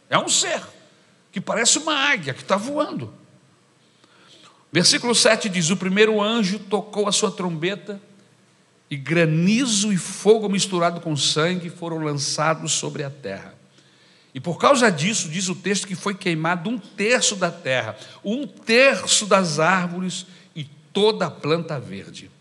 [0.08, 0.62] É um ser
[1.32, 3.13] que parece uma águia que está voando.
[4.71, 7.99] Versículo 7 diz: O primeiro anjo tocou a sua trombeta,
[8.89, 13.61] e granizo e fogo misturado com sangue foram lançados sobre a terra.
[14.34, 18.48] E por causa disso, diz o texto que foi queimado um terço da terra, um
[18.48, 20.63] terço das árvores e
[20.94, 22.32] toda a planta verde.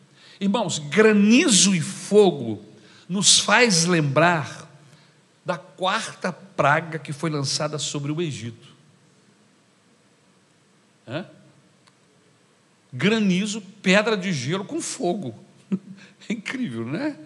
[0.41, 2.65] Irmãos, granizo e fogo
[3.09, 4.71] nos faz lembrar
[5.45, 8.69] da quarta praga que foi lançada sobre o Egito.
[11.09, 11.27] Hã?
[12.93, 15.35] Granizo, pedra de gelo com fogo.
[16.29, 17.19] É incrível, né?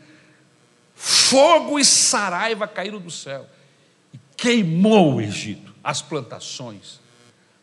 [0.94, 3.46] Fogo e saraiva caíram do céu
[4.36, 7.00] queimou o Egito, as plantações,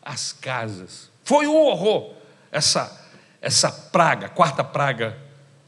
[0.00, 1.10] as casas.
[1.24, 2.14] Foi um horror
[2.50, 3.00] essa
[3.42, 5.18] essa praga, quarta praga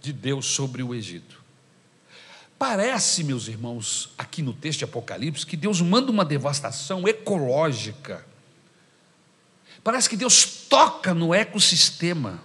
[0.01, 1.43] de Deus sobre o Egito.
[2.57, 8.25] Parece, meus irmãos, aqui no texto de Apocalipse, que Deus manda uma devastação ecológica.
[9.83, 12.41] Parece que Deus toca no ecossistema.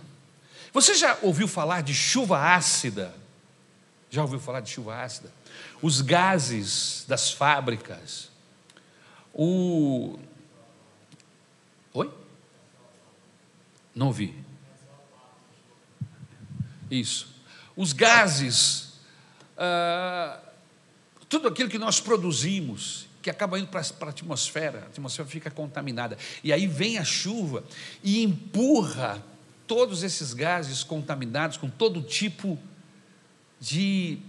[0.74, 3.13] Você já ouviu falar de chuva ácida?
[4.10, 5.32] Já ouviu falar de chuva ácida?
[5.80, 8.29] Os gases das fábricas,
[9.43, 10.19] o.
[11.93, 12.13] Oi?
[13.95, 14.36] Não ouvi.
[16.89, 17.39] Isso
[17.80, 18.89] os gases,
[19.58, 20.38] ah,
[21.30, 26.17] tudo aquilo que nós produzimos, que acaba indo para a atmosfera, a atmosfera fica contaminada.
[26.43, 27.63] E aí vem a chuva
[28.04, 29.23] e empurra
[29.65, 32.60] todos esses gases contaminados com todo tipo
[33.62, 34.19] de,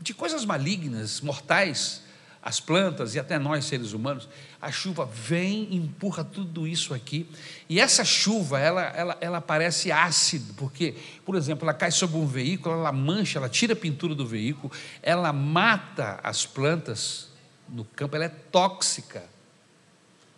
[0.00, 2.02] de coisas malignas, mortais,
[2.42, 4.28] as plantas e até nós seres humanos,
[4.60, 7.28] a chuva vem e empurra tudo isso aqui.
[7.68, 12.26] E essa chuva, ela, ela, ela parece ácida, porque, por exemplo, ela cai sobre um
[12.26, 17.28] veículo, ela mancha, ela tira a pintura do veículo, ela mata as plantas
[17.68, 19.22] no campo, ela é tóxica.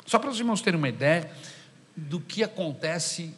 [0.05, 1.31] Só para os irmãos terem uma ideia
[1.97, 3.35] do que acontece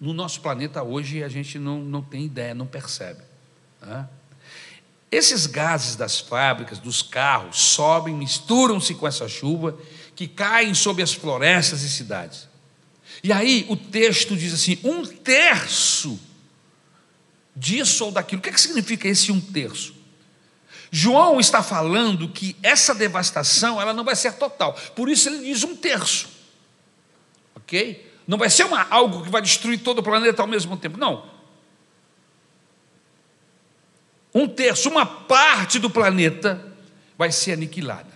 [0.00, 3.20] no nosso planeta hoje, a gente não, não tem ideia, não percebe.
[3.82, 4.08] Né?
[5.10, 9.76] Esses gases das fábricas, dos carros, sobem, misturam-se com essa chuva
[10.14, 12.48] que caem sobre as florestas e cidades.
[13.22, 16.18] E aí o texto diz assim: um terço
[17.56, 18.38] disso ou daquilo.
[18.38, 19.94] O que, é que significa esse um terço?
[20.92, 24.74] João está falando que essa devastação ela não vai ser total.
[24.94, 26.28] Por isso ele diz um terço.
[27.54, 28.08] Ok?
[28.26, 30.96] Não vai ser uma, algo que vai destruir todo o planeta ao mesmo tempo.
[30.98, 31.29] Não
[34.34, 36.64] um terço, uma parte do planeta
[37.18, 38.10] vai ser aniquilada.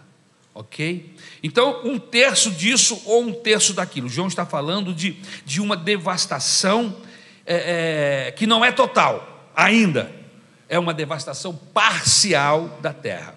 [0.55, 1.15] Ok?
[1.43, 4.09] Então, um terço disso ou um terço daquilo.
[4.09, 6.97] João está falando de, de uma devastação
[7.45, 10.11] é, é, que não é total ainda,
[10.69, 13.37] é uma devastação parcial da terra.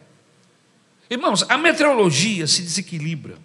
[1.09, 3.37] Irmãos, a meteorologia se desequilibra.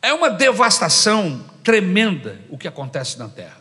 [0.00, 3.57] É uma devastação tremenda o que acontece na terra.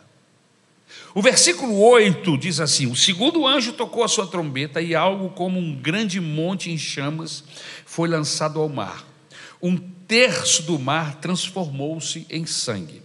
[1.18, 5.60] O versículo 8 diz assim: O segundo anjo tocou a sua trombeta, e algo como
[5.60, 7.44] um grande monte em chamas
[7.88, 9.04] foi lançado ao mar.
[9.60, 13.02] Um terço do mar transformou-se em sangue.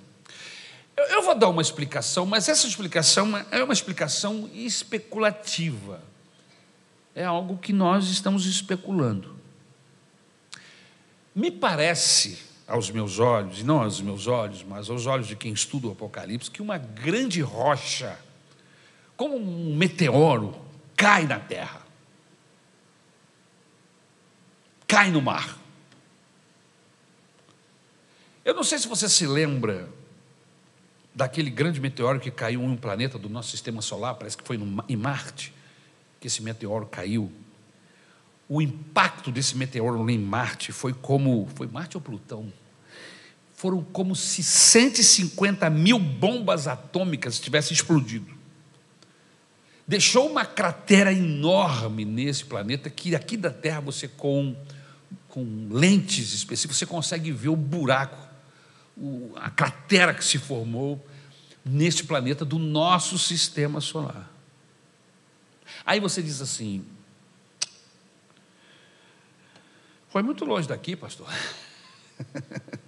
[0.95, 6.03] Eu, vou dar uma explicação, mas essa explicação é uma explicação especulativa.
[7.15, 9.35] É algo que nós estamos especulando.
[11.35, 15.53] Me parece aos meus olhos, e não aos meus olhos, mas aos olhos de quem
[15.53, 18.19] estuda o Apocalipse, que uma grande rocha,
[19.17, 20.55] como um meteoro,
[20.97, 21.83] cai na terra,
[24.87, 25.59] cai no mar.
[28.45, 29.89] Eu não sei se você se lembra
[31.15, 34.59] daquele grande meteoro que caiu em um planeta do nosso sistema solar, parece que foi
[34.89, 35.53] em Marte,
[36.21, 37.31] que esse meteoro caiu
[38.55, 41.49] o impacto desse meteoro em Marte foi como.
[41.55, 42.53] Foi Marte ou Plutão?
[43.63, 48.35] Foram como se 150 mil bombas atômicas tivessem explodido.
[49.87, 54.57] Deixou uma cratera enorme nesse planeta que aqui da Terra você com,
[55.29, 58.19] com lentes específicas você consegue ver o buraco,
[58.97, 61.01] o, a cratera que se formou
[61.65, 64.29] neste planeta do nosso sistema solar.
[65.87, 66.85] Aí você diz assim:
[70.09, 71.29] foi muito longe daqui, pastor.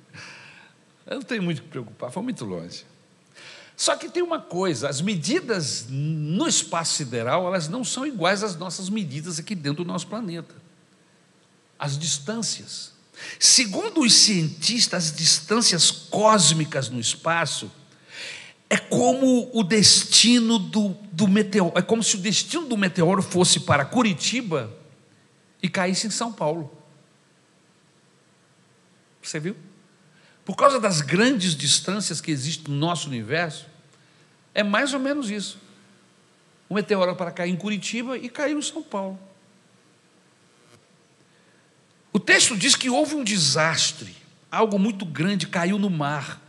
[1.06, 2.84] Eu não tenho muito que preocupar, foi muito longe.
[3.76, 8.56] Só que tem uma coisa, as medidas no espaço sideral, elas não são iguais às
[8.56, 10.54] nossas medidas aqui dentro do nosso planeta.
[11.78, 12.92] As distâncias.
[13.38, 17.70] Segundo os cientistas, as distâncias cósmicas no espaço
[18.70, 23.60] é como o destino do, do meteoro, é como se o destino do meteoro fosse
[23.60, 24.72] para Curitiba
[25.62, 26.72] e caísse em São Paulo.
[29.22, 29.56] Você viu?
[30.44, 33.66] Por causa das grandes distâncias que existem no nosso universo,
[34.54, 35.58] é mais ou menos isso.
[36.68, 39.18] O meteoro para cair em Curitiba e caiu em São Paulo.
[42.12, 44.14] O texto diz que houve um desastre,
[44.50, 46.40] algo muito grande caiu no mar.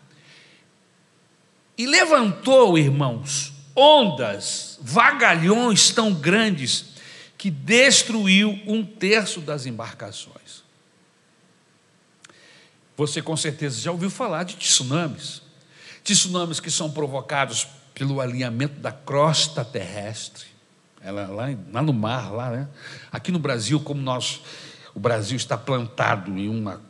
[1.78, 6.86] E levantou, irmãos, ondas, vagalhões tão grandes
[7.38, 10.65] que destruiu um terço das embarcações.
[12.98, 15.42] Você com certeza já ouviu falar de tsunamis.
[16.04, 20.46] Tsunamis que são provocados pelo alinhamento da crosta terrestre.
[21.02, 22.68] Ela, lá, lá no mar, lá, né?
[23.12, 24.42] Aqui no Brasil, como nós,
[24.94, 26.82] o Brasil está plantado em uma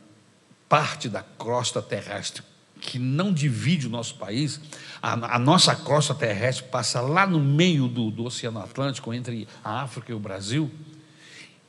[0.68, 2.42] parte da crosta terrestre
[2.80, 4.60] que não divide o nosso país,
[5.02, 9.82] a, a nossa crosta terrestre passa lá no meio do, do Oceano Atlântico, entre a
[9.82, 10.70] África e o Brasil,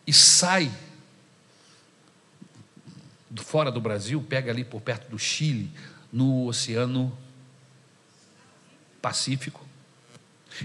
[0.06, 0.72] e sai
[3.36, 5.72] fora do Brasil, pega ali por perto do Chile,
[6.12, 7.18] no Oceano
[9.02, 9.66] Pacífico.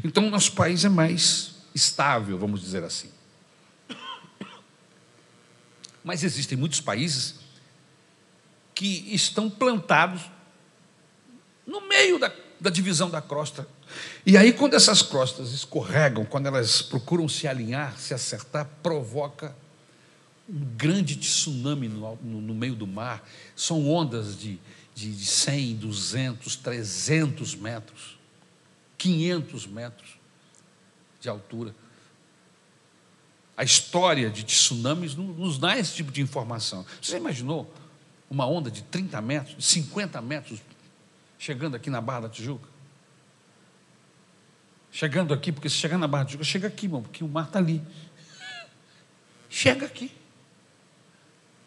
[0.03, 3.11] Então, nosso país é mais estável, vamos dizer assim.
[6.05, 7.37] Mas existem muitos países
[8.75, 10.23] que estão plantados
[11.67, 13.67] no meio da, da divisão da crosta.
[14.25, 19.55] E aí, quando essas crostas escorregam, quando elas procuram se alinhar, se acertar, provoca
[20.53, 23.26] um grande tsunami no, no, no meio do mar.
[23.57, 24.61] São ondas de,
[24.94, 28.18] de, de 100, 200, 300 metros,
[28.98, 30.11] 500 metros
[31.20, 31.74] de altura.
[33.57, 36.84] A história de tsunamis nos dá esse tipo de informação.
[37.00, 37.72] Você imaginou
[38.28, 40.61] uma onda de 30 metros, 50 metros,
[41.38, 42.68] chegando aqui na Barra da Tijuca?
[44.90, 47.46] Chegando aqui, porque se chegar na Barra da Tijuca, chega aqui, irmão, porque o mar
[47.46, 47.82] está ali.
[49.48, 50.22] Chega aqui.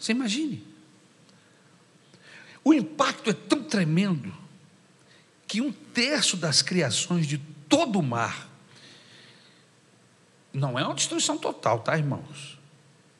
[0.05, 0.63] Você imagine.
[2.63, 4.31] O impacto é tão tremendo
[5.47, 8.47] que um terço das criações de todo o mar
[10.53, 12.59] não é uma destruição total, tá, irmãos?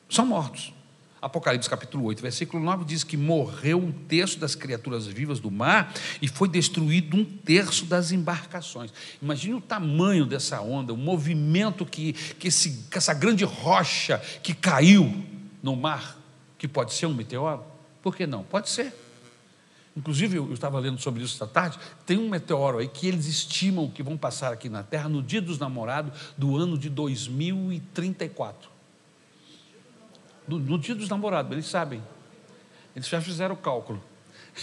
[0.08, 0.72] São mortos.
[1.20, 5.92] Apocalipse capítulo 8, versículo 9 diz que morreu um terço das criaturas vivas do mar
[6.22, 8.92] e foi destruído um terço das embarcações.
[9.20, 14.54] Imagine o tamanho dessa onda, o movimento que, que, esse, que essa grande rocha que
[14.54, 15.12] caiu
[15.60, 16.25] no mar
[16.66, 17.64] que pode ser um meteoro?
[18.02, 18.42] Por que não?
[18.42, 18.92] Pode ser.
[19.96, 21.78] Inclusive, eu estava lendo sobre isso esta tarde.
[22.04, 25.40] Tem um meteoro aí que eles estimam que vão passar aqui na Terra no dia
[25.40, 28.68] dos namorados do ano de 2034.
[30.46, 32.02] No, no dia dos namorados, eles sabem.
[32.94, 34.02] Eles já fizeram o cálculo.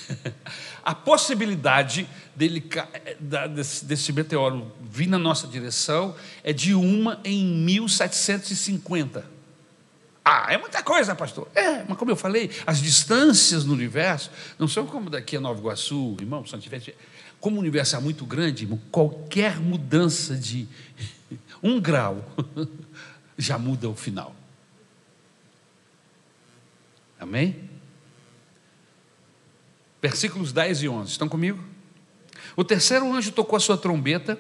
[0.84, 2.64] A possibilidade dele,
[3.56, 9.33] desse, desse meteoro vir na nossa direção é de uma em 1750.
[10.26, 11.50] Ah, é muita coisa, pastor.
[11.54, 15.60] É, mas como eu falei, as distâncias no universo não são como daqui a Nova
[15.60, 16.70] Iguaçu, irmão, Santo
[17.42, 20.68] Como o universo é muito grande, irmão, qualquer mudança de
[21.62, 22.24] um grau
[23.38, 24.34] já muda o final.
[27.20, 27.70] Amém?
[30.02, 31.64] Versículos 10 e 11, estão comigo?
[32.56, 34.40] O terceiro anjo tocou a sua trombeta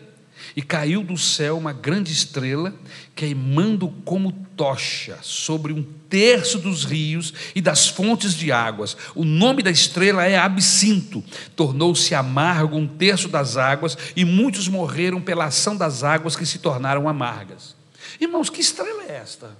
[0.55, 2.73] e caiu do céu uma grande estrela,
[3.15, 8.95] queimando como tocha sobre um terço dos rios e das fontes de águas.
[9.15, 11.23] O nome da estrela é Absinto.
[11.55, 16.59] Tornou-se amargo um terço das águas, e muitos morreram pela ação das águas que se
[16.59, 17.75] tornaram amargas.
[18.19, 19.57] Irmãos, que estrela é esta?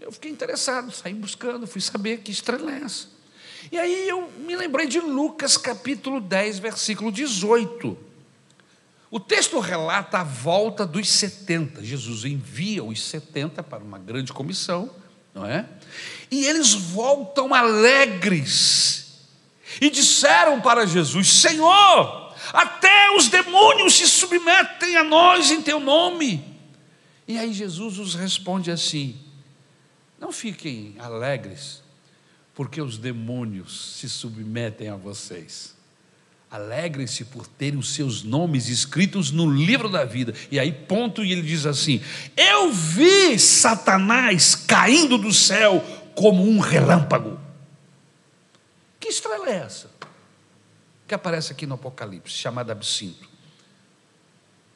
[0.00, 3.08] Eu fiquei interessado, saí buscando, fui saber que estrela é essa.
[3.70, 8.05] E aí eu me lembrei de Lucas capítulo 10, versículo 18
[9.10, 11.84] o texto relata a volta dos 70.
[11.84, 14.90] Jesus envia os 70 para uma grande comissão,
[15.32, 15.68] não é?
[16.30, 19.26] E eles voltam alegres.
[19.80, 26.44] E disseram para Jesus: Senhor, até os demônios se submetem a nós em teu nome.
[27.28, 29.16] E aí Jesus os responde assim:
[30.18, 31.82] Não fiquem alegres,
[32.54, 35.75] porque os demônios se submetem a vocês.
[36.50, 40.32] Alegrem-se por terem os seus nomes escritos no livro da vida.
[40.50, 42.00] E aí, ponto, e ele diz assim:
[42.36, 45.84] Eu vi Satanás caindo do céu
[46.14, 47.38] como um relâmpago.
[49.00, 49.90] Que estrela é essa?
[51.06, 53.28] Que aparece aqui no Apocalipse, chamada Absinto.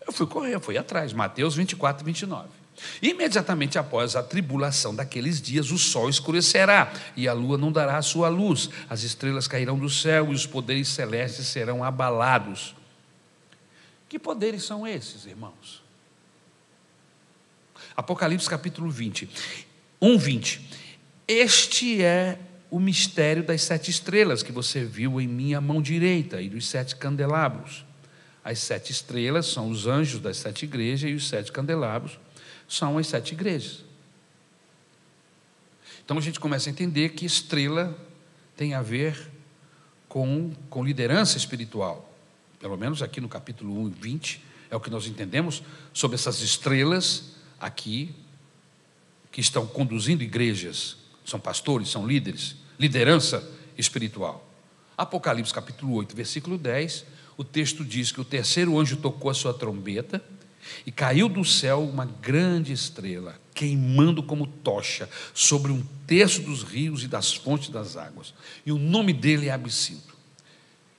[0.06, 2.59] Eu fui correr, fui atrás, Mateus 24, 29.
[3.02, 8.02] Imediatamente após a tribulação daqueles dias, o sol escurecerá e a lua não dará a
[8.02, 12.74] sua luz, as estrelas cairão do céu e os poderes celestes serão abalados.
[14.08, 15.82] Que poderes são esses, irmãos?
[17.96, 19.28] Apocalipse capítulo 20,
[20.00, 20.68] 1, 20.
[21.28, 22.38] Este é
[22.70, 26.96] o mistério das sete estrelas que você viu em minha mão direita e dos sete
[26.96, 27.84] candelabros.
[28.42, 32.18] As sete estrelas são os anjos das sete igrejas e os sete candelabros
[32.70, 33.84] são as sete igrejas.
[36.04, 37.98] Então a gente começa a entender que estrela
[38.56, 39.28] tem a ver
[40.08, 42.08] com, com liderança espiritual.
[42.60, 46.40] Pelo menos aqui no capítulo 1 e 20 é o que nós entendemos sobre essas
[46.42, 48.14] estrelas aqui
[49.32, 50.96] que estão conduzindo igrejas.
[51.24, 54.48] São pastores, são líderes, liderança espiritual.
[54.96, 57.04] Apocalipse capítulo 8, versículo 10,
[57.36, 60.22] o texto diz que o terceiro anjo tocou a sua trombeta
[60.86, 67.02] e caiu do céu uma grande estrela, queimando como tocha, sobre um terço dos rios
[67.02, 68.34] e das fontes das águas.
[68.64, 70.16] E o nome dele é Absinto.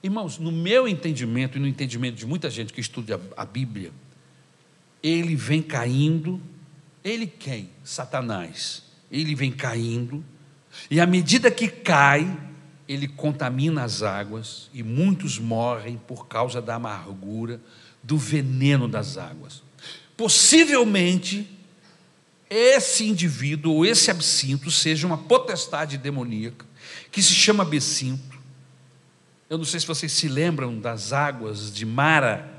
[0.04, 3.92] Irmãos, no meu entendimento e no entendimento de muita gente que estuda a Bíblia,
[5.02, 6.42] ele vem caindo,
[7.04, 7.70] ele quem?
[7.84, 8.84] Satanás.
[9.12, 10.24] Ele vem caindo,
[10.90, 12.26] e à medida que cai,
[12.88, 17.60] ele contamina as águas, e muitos morrem por causa da amargura
[18.04, 19.62] do veneno das águas.
[20.18, 21.50] Possivelmente,
[22.50, 26.66] esse indivíduo ou esse absinto seja uma potestade demoníaca
[27.12, 28.40] que se chama absinto.
[29.50, 32.50] Eu não sei se vocês se lembram das águas de Mara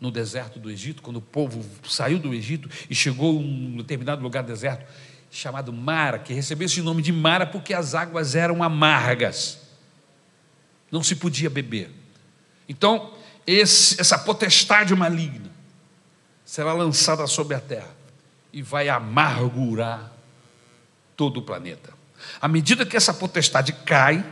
[0.00, 4.22] no deserto do Egito, quando o povo saiu do Egito e chegou a um determinado
[4.22, 4.84] lugar deserto
[5.30, 9.60] chamado Mara, que recebeu esse nome de Mara porque as águas eram amargas,
[10.90, 11.90] não se podia beber.
[12.68, 13.12] Então,
[13.46, 15.50] esse, essa potestade maligna
[16.44, 17.94] será lançada sobre a terra
[18.52, 20.12] e vai amargurar
[21.16, 21.92] todo o planeta.
[22.40, 24.24] À medida que essa potestade cai,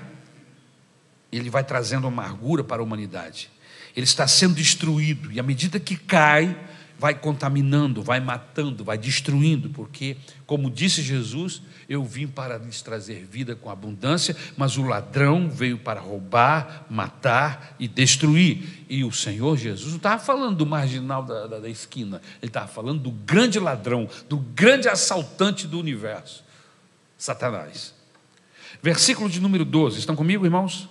[1.30, 3.50] ele vai trazendo amargura para a humanidade.
[3.94, 6.56] Ele está sendo destruído, e à medida que cai,
[6.98, 13.24] vai contaminando, vai matando, vai destruindo, porque, como disse Jesus, eu vim para lhes trazer
[13.24, 18.84] vida com abundância, mas o ladrão veio para roubar, matar e destruir.
[18.90, 22.68] E o Senhor Jesus não estava falando do marginal da, da, da esquina, ele estava
[22.68, 26.44] falando do grande ladrão, do grande assaltante do universo,
[27.16, 27.94] Satanás.
[28.82, 30.90] Versículo de número 12, estão comigo, irmãos?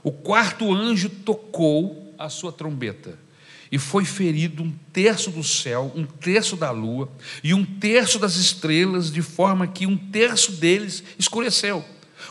[0.00, 3.25] O quarto anjo tocou a sua trombeta
[3.70, 7.10] e foi ferido um terço do céu, um terço da lua
[7.42, 11.84] e um terço das estrelas, de forma que um terço deles escureceu.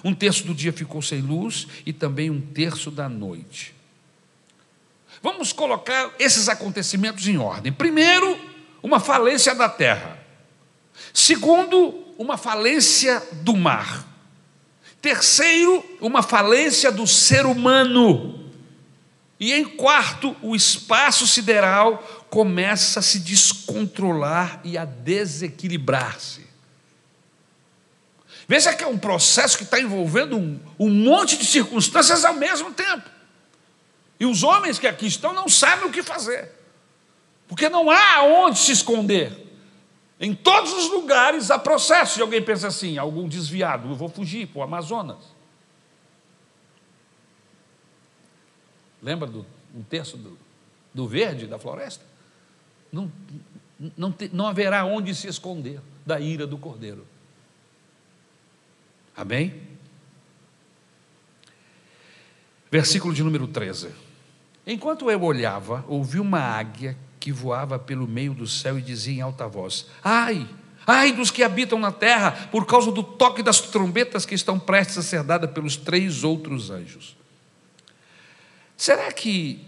[0.03, 3.73] Um terço do dia ficou sem luz e também um terço da noite.
[5.21, 7.71] Vamos colocar esses acontecimentos em ordem.
[7.71, 8.39] Primeiro,
[8.83, 10.19] uma falência da terra.
[11.13, 14.05] Segundo, uma falência do mar.
[15.01, 18.44] Terceiro, uma falência do ser humano.
[19.39, 21.97] E em quarto, o espaço sideral
[22.29, 26.45] começa a se descontrolar e a desequilibrar-se.
[28.47, 32.71] Veja que é um processo que está envolvendo um, um monte de circunstâncias ao mesmo
[32.71, 33.09] tempo.
[34.19, 36.51] E os homens que aqui estão não sabem o que fazer,
[37.47, 39.45] porque não há onde se esconder.
[40.19, 42.19] Em todos os lugares há processo.
[42.19, 45.34] E alguém pensa assim: algum desviado, eu vou fugir para o Amazonas.
[49.05, 49.45] Lembra do
[49.75, 50.35] um terço do,
[50.91, 52.03] do verde da floresta?
[52.91, 53.11] Não,
[53.95, 57.05] não, te, não haverá onde se esconder da ira do cordeiro.
[59.15, 59.61] Amém?
[62.71, 63.89] Versículo de número 13.
[64.65, 69.21] Enquanto eu olhava, ouvi uma águia que voava pelo meio do céu e dizia em
[69.21, 70.49] alta voz: Ai,
[70.87, 74.97] ai dos que habitam na terra, por causa do toque das trombetas que estão prestes
[74.97, 77.15] a ser dadas pelos três outros anjos.
[78.77, 79.65] Será que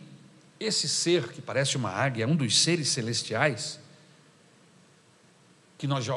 [0.59, 3.79] esse ser que parece uma águia é um dos seres celestiais
[5.77, 6.15] que nós já,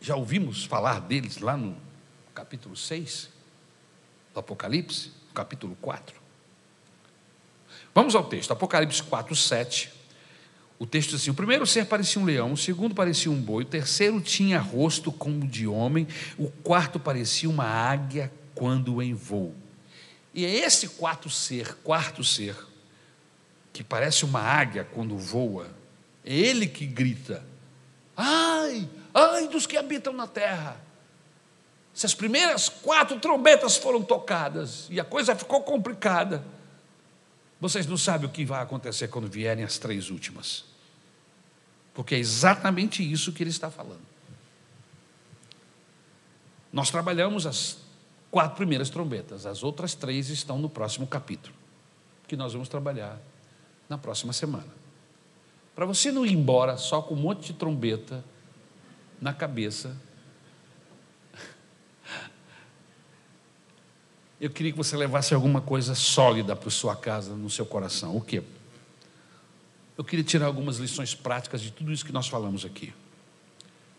[0.00, 1.76] já ouvimos falar deles lá no
[2.34, 3.30] capítulo 6
[4.32, 6.16] do Apocalipse, capítulo 4?
[7.94, 9.92] Vamos ao texto, Apocalipse 4, 7.
[10.78, 13.64] O texto diz assim: o primeiro ser parecia um leão, o segundo parecia um boi,
[13.64, 16.06] o terceiro tinha rosto como de homem,
[16.38, 19.54] o quarto parecia uma águia quando em voo.
[20.38, 22.56] E é esse quarto ser, quarto ser,
[23.72, 25.68] que parece uma águia quando voa,
[26.24, 27.44] é ele que grita:
[28.16, 30.80] ai, ai dos que habitam na terra.
[31.92, 36.44] Se as primeiras quatro trombetas foram tocadas e a coisa ficou complicada,
[37.60, 40.66] vocês não sabem o que vai acontecer quando vierem as três últimas.
[41.92, 44.06] Porque é exatamente isso que ele está falando.
[46.72, 47.87] Nós trabalhamos as
[48.30, 51.54] quatro primeiras trombetas, as outras três estão no próximo capítulo,
[52.26, 53.20] que nós vamos trabalhar
[53.88, 54.78] na próxima semana.
[55.74, 58.24] Para você não ir embora só com um monte de trombeta
[59.20, 59.96] na cabeça,
[64.40, 68.16] eu queria que você levasse alguma coisa sólida para sua casa, no seu coração.
[68.16, 68.42] O quê?
[69.96, 72.92] Eu queria tirar algumas lições práticas de tudo isso que nós falamos aqui.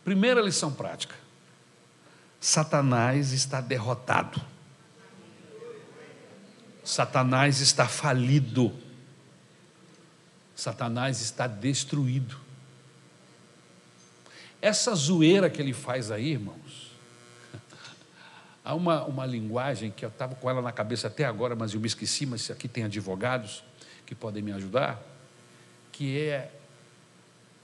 [0.03, 1.15] Primeira lição prática:
[2.39, 4.41] Satanás está derrotado.
[6.83, 8.73] Satanás está falido.
[10.55, 12.37] Satanás está destruído.
[14.61, 16.91] Essa zoeira que ele faz aí, irmãos,
[18.63, 21.79] há uma, uma linguagem que eu estava com ela na cabeça até agora, mas eu
[21.79, 23.63] me esqueci, mas aqui tem advogados
[24.05, 25.01] que podem me ajudar,
[25.91, 26.51] que é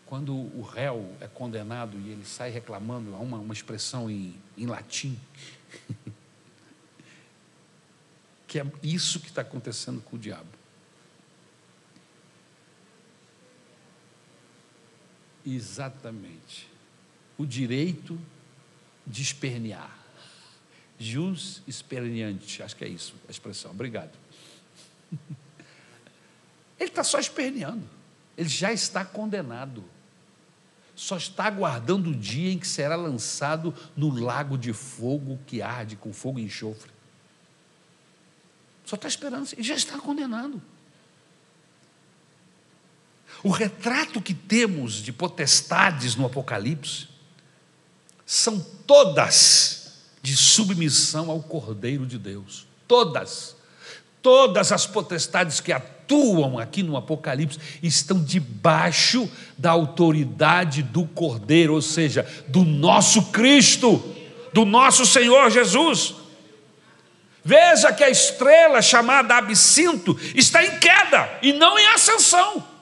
[0.05, 4.65] quando o réu é condenado e ele sai reclamando, há uma, uma expressão em, em
[4.67, 5.19] latim,
[8.47, 10.47] que é isso que está acontecendo com o diabo.
[15.45, 16.67] Exatamente.
[17.37, 18.19] O direito
[19.05, 19.95] de espernear.
[20.97, 23.71] Jus esperneante, acho que é isso a expressão.
[23.71, 24.17] Obrigado.
[26.79, 27.87] Ele está só esperneando.
[28.37, 29.83] Ele já está condenado.
[30.95, 35.95] Só está aguardando o dia em que será lançado no lago de fogo que arde
[35.95, 36.91] com fogo e enxofre.
[38.85, 40.61] Só está esperando, ele já está condenado.
[43.43, 47.07] O retrato que temos de potestades no Apocalipse
[48.25, 52.65] são todas de submissão ao Cordeiro de Deus.
[52.87, 53.55] Todas.
[54.21, 55.94] Todas as potestades que atuam
[56.61, 64.03] aqui no Apocalipse estão debaixo da autoridade do Cordeiro, ou seja, do nosso Cristo,
[64.53, 66.15] do nosso Senhor Jesus.
[67.43, 72.74] Veja que a estrela chamada Absinto está em queda e não em ascensão.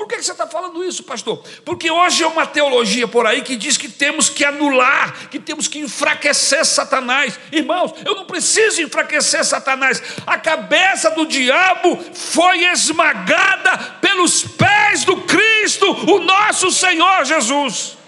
[0.00, 1.44] Por que você está falando isso, pastor?
[1.62, 5.68] Porque hoje é uma teologia por aí que diz que temos que anular, que temos
[5.68, 7.38] que enfraquecer Satanás.
[7.52, 10.02] Irmãos, eu não preciso enfraquecer Satanás.
[10.26, 17.98] A cabeça do diabo foi esmagada pelos pés do Cristo, o nosso Senhor Jesus.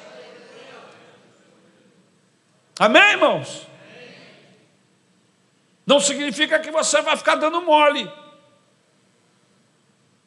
[2.79, 3.69] Amém, irmãos?
[5.87, 8.11] Não significa que você vai ficar dando mole.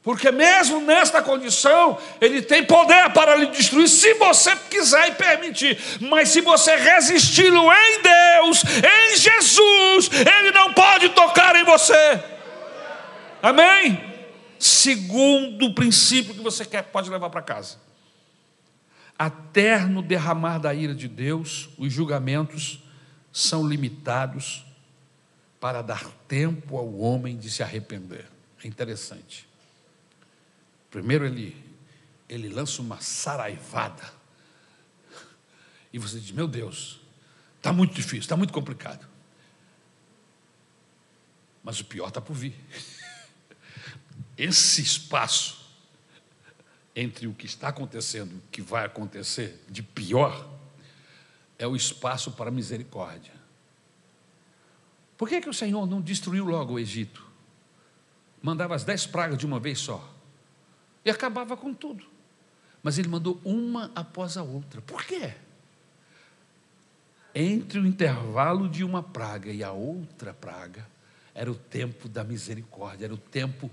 [0.06, 5.80] Porque mesmo nesta condição, ele tem poder para lhe destruir, se você quiser e permitir.
[6.00, 12.24] Mas se você resisti-lo em Deus, em Jesus, ele não pode tocar em você.
[13.42, 14.14] Amém?
[14.60, 17.78] Segundo princípio que você quer, pode levar para casa.
[19.18, 22.80] Até no derramar da ira de Deus, os julgamentos
[23.34, 24.64] são limitados
[25.60, 28.26] para dar tempo ao homem de se arrepender.
[28.64, 29.55] É interessante.
[30.96, 31.62] Primeiro ele,
[32.30, 34.14] ele lança uma saraivada.
[35.92, 37.02] E você diz: Meu Deus,
[37.58, 39.06] está muito difícil, está muito complicado.
[41.62, 42.56] Mas o pior está por vir.
[44.38, 45.70] Esse espaço
[46.96, 50.50] entre o que está acontecendo e o que vai acontecer de pior
[51.60, 53.34] é o espaço para misericórdia.
[55.18, 57.22] Por que, que o Senhor não destruiu logo o Egito?
[58.42, 60.15] Mandava as dez pragas de uma vez só
[61.06, 62.04] e acabava com tudo.
[62.82, 64.82] Mas ele mandou uma após a outra.
[64.82, 65.34] Por quê?
[67.34, 70.88] Entre o intervalo de uma praga e a outra praga,
[71.34, 73.70] era o tempo da misericórdia, era o tempo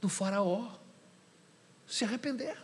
[0.00, 0.68] do Faraó
[1.86, 2.56] se arrepender.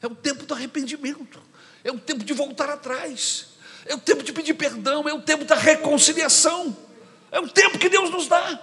[0.00, 1.40] É o tempo do arrependimento,
[1.84, 3.48] é o tempo de voltar atrás,
[3.84, 6.76] é o tempo de pedir perdão, é o tempo da reconciliação,
[7.30, 8.60] é o tempo que Deus nos dá,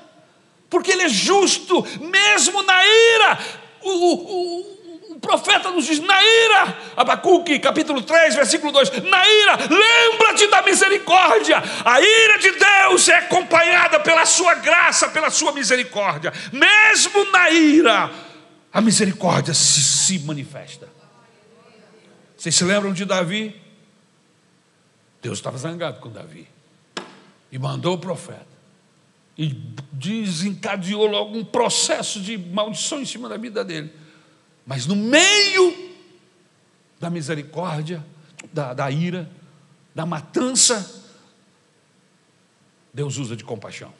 [0.69, 6.77] porque Ele é justo, mesmo na ira, o, o, o profeta nos diz: na ira,
[6.97, 11.61] Abacuque, capítulo 3, versículo 2: na ira, lembra-te da misericórdia.
[11.83, 16.33] A ira de Deus é acompanhada pela sua graça, pela sua misericórdia.
[16.51, 18.11] Mesmo na ira,
[18.73, 20.89] a misericórdia se, se manifesta.
[22.35, 23.61] Vocês se lembram de Davi?
[25.21, 26.47] Deus estava zangado com Davi.
[27.51, 28.54] E mandou o profeta.
[29.37, 29.49] E
[29.91, 33.91] desencadeou logo um processo de maldição em cima da vida dele.
[34.65, 35.93] Mas no meio
[36.99, 38.05] da misericórdia,
[38.53, 39.29] da, da ira,
[39.93, 41.03] da matança,
[42.93, 43.93] Deus usa de compaixão.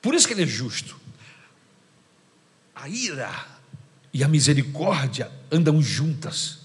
[0.00, 0.98] Por isso que Ele é justo.
[2.74, 3.32] A ira
[4.12, 6.60] e a misericórdia andam juntas.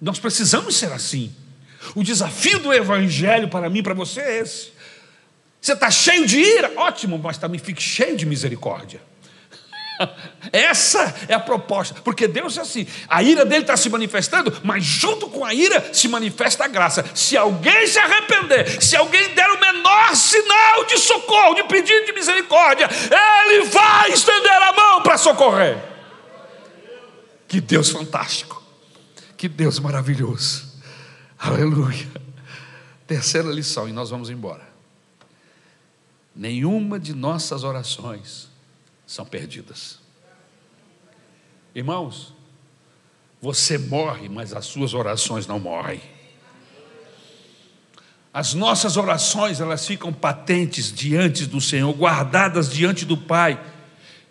[0.00, 1.34] Nós precisamos ser assim.
[1.94, 4.72] O desafio do Evangelho para mim, para você é esse.
[5.60, 9.00] Você está cheio de ira, ótimo, mas também fique cheio de misericórdia.
[10.52, 14.84] Essa é a proposta, porque Deus é assim: a ira dele está se manifestando, mas
[14.84, 17.04] junto com a ira se manifesta a graça.
[17.14, 22.12] Se alguém se arrepender, se alguém der o menor sinal de socorro, de pedido de
[22.12, 22.88] misericórdia,
[23.46, 25.78] ele vai estender a mão para socorrer.
[27.46, 28.62] Que Deus fantástico,
[29.36, 30.66] que Deus maravilhoso,
[31.38, 32.06] aleluia.
[33.06, 34.67] Terceira lição, e nós vamos embora.
[36.38, 38.48] Nenhuma de nossas orações
[39.04, 39.98] são perdidas.
[41.74, 42.32] Irmãos,
[43.42, 46.00] você morre, mas as suas orações não morrem.
[48.32, 53.60] As nossas orações, elas ficam patentes diante do Senhor, guardadas diante do Pai,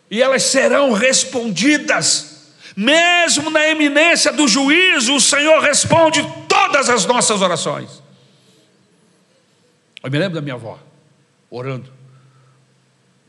[0.09, 2.53] e elas serão respondidas.
[2.73, 8.01] Mesmo na eminência do juízo, o Senhor responde todas as nossas orações.
[10.01, 10.79] Eu me lembro da minha avó,
[11.49, 11.96] orando.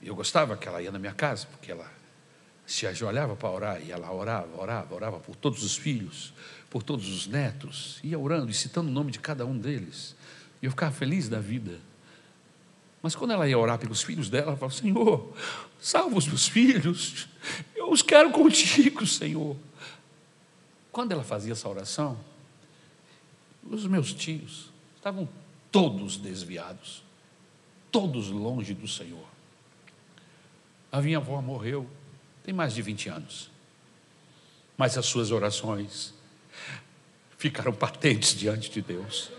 [0.08, 1.86] Eu gostava que ela ia na minha casa, porque ela
[2.66, 6.32] se ajoelhava para orar, e ela orava, orava, orava por todos os filhos,
[6.70, 10.16] por todos os netos, ia orando e citando o nome de cada um deles.
[10.62, 11.78] E eu ficava feliz da vida.
[13.02, 15.34] Mas quando ela ia orar pelos filhos dela, ela falava: Senhor,
[15.78, 17.28] salva os meus filhos,
[17.76, 19.56] eu os quero contigo, Senhor.
[20.90, 22.18] Quando ela fazia essa oração,
[23.62, 25.28] os meus tios estavam
[25.70, 27.04] todos desviados,
[27.92, 29.37] todos longe do Senhor.
[30.90, 31.88] A minha avó morreu
[32.42, 33.50] tem mais de 20 anos.
[34.76, 36.14] Mas as suas orações
[37.36, 39.30] ficaram patentes diante de Deus.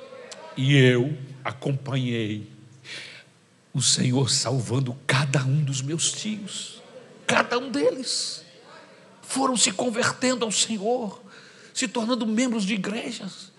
[0.55, 2.51] E eu acompanhei
[3.73, 6.81] o Senhor salvando cada um dos meus tios,
[7.25, 8.43] cada um deles.
[9.21, 11.21] Foram se convertendo ao Senhor,
[11.73, 13.51] se tornando membros de igrejas.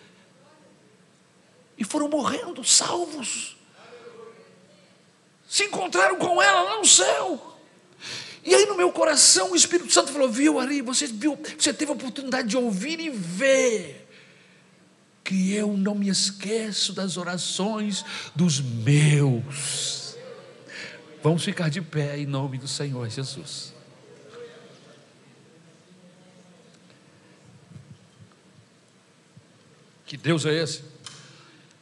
[1.78, 3.57] E foram morrendo salvos.
[5.49, 7.50] Se encontraram com ela lá no céu.
[8.45, 11.91] E aí no meu coração o Espírito Santo falou: viu, Ari, você viu, você teve
[11.91, 14.09] a oportunidade de ouvir e ver
[15.22, 20.16] que eu não me esqueço das orações dos meus.
[21.22, 23.74] Vamos ficar de pé em nome do Senhor Jesus.
[30.07, 30.82] Que Deus é esse?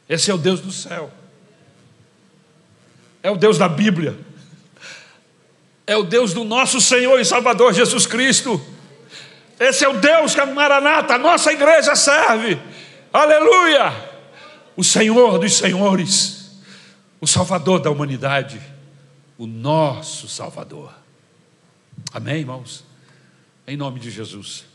[0.07, 1.11] Esse é o Deus do céu.
[3.23, 4.28] É o Deus da Bíblia
[5.89, 8.61] é o Deus do nosso Senhor e Salvador Jesus Cristo.
[9.59, 12.61] Esse é o Deus que a Maranata, a nossa igreja serve.
[13.11, 13.91] Aleluia!
[14.77, 16.61] O Senhor dos senhores,
[17.19, 18.61] o Salvador da humanidade,
[19.35, 20.93] o nosso Salvador.
[22.13, 22.83] Amém, irmãos?
[23.65, 24.65] Em nome de Jesus.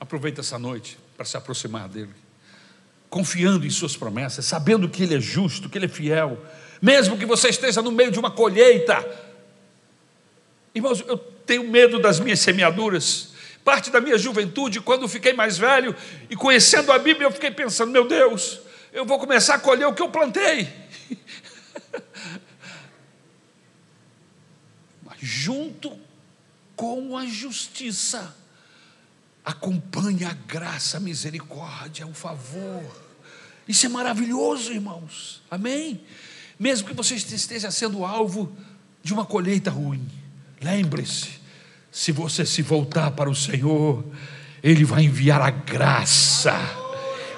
[0.00, 2.10] Aproveita essa noite para se aproximar dele,
[3.08, 6.36] confiando em Suas promessas, sabendo que Ele é justo, que Ele é fiel,
[6.82, 9.23] mesmo que você esteja no meio de uma colheita,
[10.74, 13.32] Irmãos, eu tenho medo das minhas semeaduras.
[13.64, 15.94] Parte da minha juventude, quando fiquei mais velho
[16.28, 18.60] e conhecendo a Bíblia, eu fiquei pensando: meu Deus,
[18.92, 20.68] eu vou começar a colher o que eu plantei.
[25.02, 25.98] Mas junto
[26.74, 28.36] com a justiça,
[29.44, 32.84] acompanha a graça, a misericórdia, o favor.
[33.66, 35.42] Isso é maravilhoso, irmãos.
[35.50, 36.00] Amém?
[36.58, 38.54] Mesmo que você esteja sendo alvo
[39.02, 40.23] de uma colheita ruim.
[40.64, 41.28] Lembre-se,
[41.92, 44.02] se você se voltar para o Senhor,
[44.62, 46.58] Ele vai enviar a graça.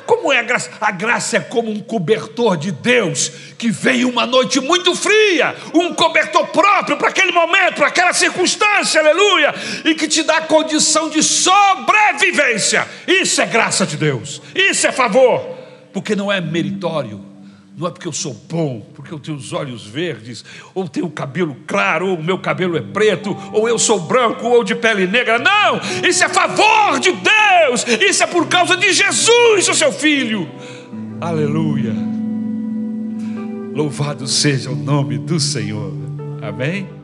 [0.06, 0.70] Como é a graça?
[0.80, 5.92] A graça é como um cobertor de Deus que veio uma noite muito fria, um
[5.92, 9.52] cobertor próprio para aquele momento, para aquela circunstância, aleluia,
[9.84, 12.86] e que te dá condição de sobrevivência.
[13.08, 15.58] Isso é graça de Deus, isso é favor,
[15.92, 17.35] porque não é meritório,
[17.76, 20.42] não é porque eu sou bom, porque eu tenho os olhos verdes,
[20.74, 24.46] ou tenho o cabelo claro, ou o meu cabelo é preto, ou eu sou branco,
[24.46, 25.38] ou de pele negra.
[25.38, 25.78] Não!
[26.08, 27.86] Isso é favor de Deus!
[28.00, 30.48] Isso é por causa de Jesus, o seu filho.
[31.20, 31.94] Aleluia!
[33.74, 35.92] Louvado seja o nome do Senhor.
[36.40, 36.95] Amém?